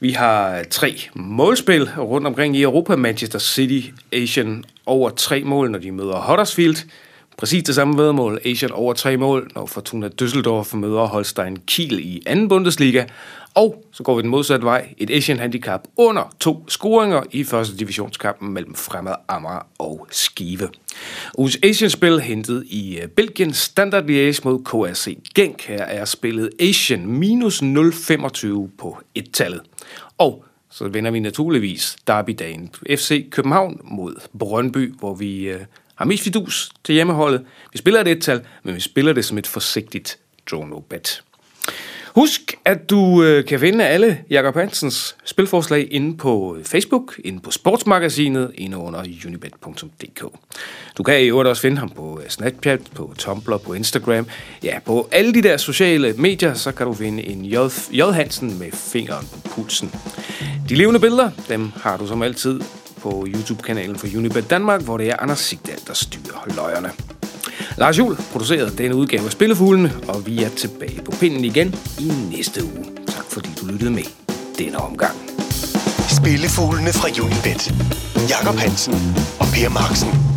Vi 0.00 0.10
har 0.10 0.62
tre 0.70 0.94
målspil 1.14 1.88
rundt 1.98 2.26
omkring 2.26 2.56
i 2.56 2.62
Europa. 2.62 2.96
Manchester 2.96 3.38
City, 3.38 3.88
Asian 4.12 4.64
over 4.86 5.10
tre 5.10 5.42
mål, 5.44 5.70
når 5.70 5.78
de 5.78 5.92
møder 5.92 6.24
Huddersfield. 6.28 6.76
Præcis 7.36 7.62
det 7.62 7.74
samme 7.74 8.02
vedmål. 8.02 8.40
Asian 8.44 8.70
over 8.72 8.92
tre 8.92 9.16
mål, 9.16 9.50
når 9.54 9.66
Fortuna 9.66 10.08
Düsseldorf 10.22 10.76
møder 10.76 11.06
Holstein 11.06 11.56
Kiel 11.56 11.98
i 11.98 12.22
anden 12.26 12.48
Bundesliga. 12.48 13.04
Og 13.54 13.84
så 13.92 14.02
går 14.02 14.16
vi 14.16 14.22
den 14.22 14.30
modsatte 14.30 14.64
vej. 14.64 14.94
Et 14.98 15.10
Asian 15.10 15.38
handicap 15.38 15.80
under 15.96 16.34
to 16.40 16.68
scoringer 16.68 17.22
i 17.30 17.44
første 17.44 17.76
divisionskampen 17.76 18.52
mellem 18.52 18.74
Fremad 18.74 19.14
Amager 19.28 19.66
og 19.78 20.06
Skive. 20.10 20.68
Ugens 21.38 21.58
Asian-spil 21.62 22.20
hentet 22.20 22.64
i 22.66 22.98
øh, 22.98 23.08
Belgien 23.08 23.52
Standard 23.52 24.04
Liège 24.04 24.40
mod 24.44 24.64
KRC 24.64 25.18
Genk. 25.34 25.62
Her 25.62 25.82
er 25.82 26.04
spillet 26.04 26.50
Asian 26.60 27.06
minus 27.06 27.62
0,25 27.62 28.68
på 28.78 28.98
et-tallet. 29.14 29.60
Og 30.18 30.44
så 30.70 30.88
vender 30.88 31.10
vi 31.10 31.20
naturligvis 31.20 31.96
derby-dagen 32.06 32.70
FC 32.90 33.30
København 33.30 33.80
mod 33.84 34.14
Brøndby, 34.38 34.94
hvor 34.98 35.14
vi 35.14 35.48
øh, 35.48 35.60
har 36.04 36.08
mest 36.08 36.24
fidus 36.24 36.70
til 36.84 36.94
hjemmeholdet. 36.94 37.44
Vi 37.72 37.78
spiller 37.78 38.00
et 38.00 38.08
et-tal, 38.08 38.40
men 38.62 38.74
vi 38.74 38.80
spiller 38.80 39.12
det 39.12 39.24
som 39.24 39.38
et 39.38 39.46
forsigtigt 39.46 40.18
draw 40.50 40.64
no 40.64 40.80
bet. 40.80 41.22
Husk, 42.14 42.54
at 42.64 42.90
du 42.90 43.22
øh, 43.22 43.44
kan 43.44 43.60
finde 43.60 43.86
alle 43.86 44.18
Jakob 44.30 44.54
Hansens 44.54 45.16
spilforslag 45.24 45.88
inde 45.90 46.16
på 46.16 46.56
øh, 46.58 46.64
Facebook, 46.64 47.20
inde 47.24 47.40
på 47.40 47.50
Sportsmagasinet, 47.50 48.52
inde 48.54 48.76
under 48.76 49.00
unibet.dk. 49.26 50.24
Du 50.98 51.02
kan 51.02 51.20
i 51.20 51.26
øvrigt 51.26 51.48
også 51.48 51.62
finde 51.62 51.78
ham 51.78 51.90
på 51.90 52.20
øh, 52.24 52.28
Snapchat, 52.28 52.80
på 52.94 53.14
Tumblr, 53.18 53.56
på 53.56 53.72
Instagram. 53.72 54.26
Ja, 54.62 54.78
på 54.78 55.08
alle 55.12 55.34
de 55.34 55.42
der 55.42 55.56
sociale 55.56 56.12
medier, 56.12 56.54
så 56.54 56.72
kan 56.72 56.86
du 56.86 56.94
finde 56.94 57.22
en 57.22 57.44
J, 57.44 57.56
J. 57.92 58.00
Hansen 58.00 58.58
med 58.58 58.72
fingeren 58.72 59.26
på 59.32 59.48
pulsen. 59.48 59.94
De 60.68 60.74
levende 60.74 61.00
billeder, 61.00 61.30
dem 61.48 61.72
har 61.76 61.96
du 61.96 62.06
som 62.06 62.22
altid 62.22 62.60
på 63.04 63.26
YouTube-kanalen 63.28 63.96
for 63.96 64.06
Unibet 64.16 64.50
Danmark, 64.50 64.82
hvor 64.82 64.96
det 64.96 65.08
er 65.08 65.16
Anders 65.18 65.38
Sigdal, 65.38 65.78
der 65.86 65.94
styrer 65.94 66.54
løjerne. 66.56 66.90
Lars 67.76 67.98
Juhl 67.98 68.16
producerede 68.32 68.76
denne 68.78 68.94
udgave 68.94 69.24
af 69.24 69.32
Spillefuglene, 69.32 69.92
og 70.08 70.26
vi 70.26 70.42
er 70.42 70.48
tilbage 70.48 71.00
på 71.04 71.10
pinden 71.10 71.44
igen 71.44 71.74
i 71.98 72.12
næste 72.36 72.64
uge. 72.64 72.84
Tak 73.06 73.24
fordi 73.28 73.48
du 73.60 73.66
lyttede 73.66 73.90
med 73.90 74.02
denne 74.58 74.78
omgang. 74.78 75.16
Spillefuglene 76.08 76.92
fra 76.92 77.08
Unibet. 77.24 77.74
Jakob 78.30 78.56
Hansen 78.56 78.94
og 79.40 79.46
Per 79.46 79.68
Marksen. 79.68 80.33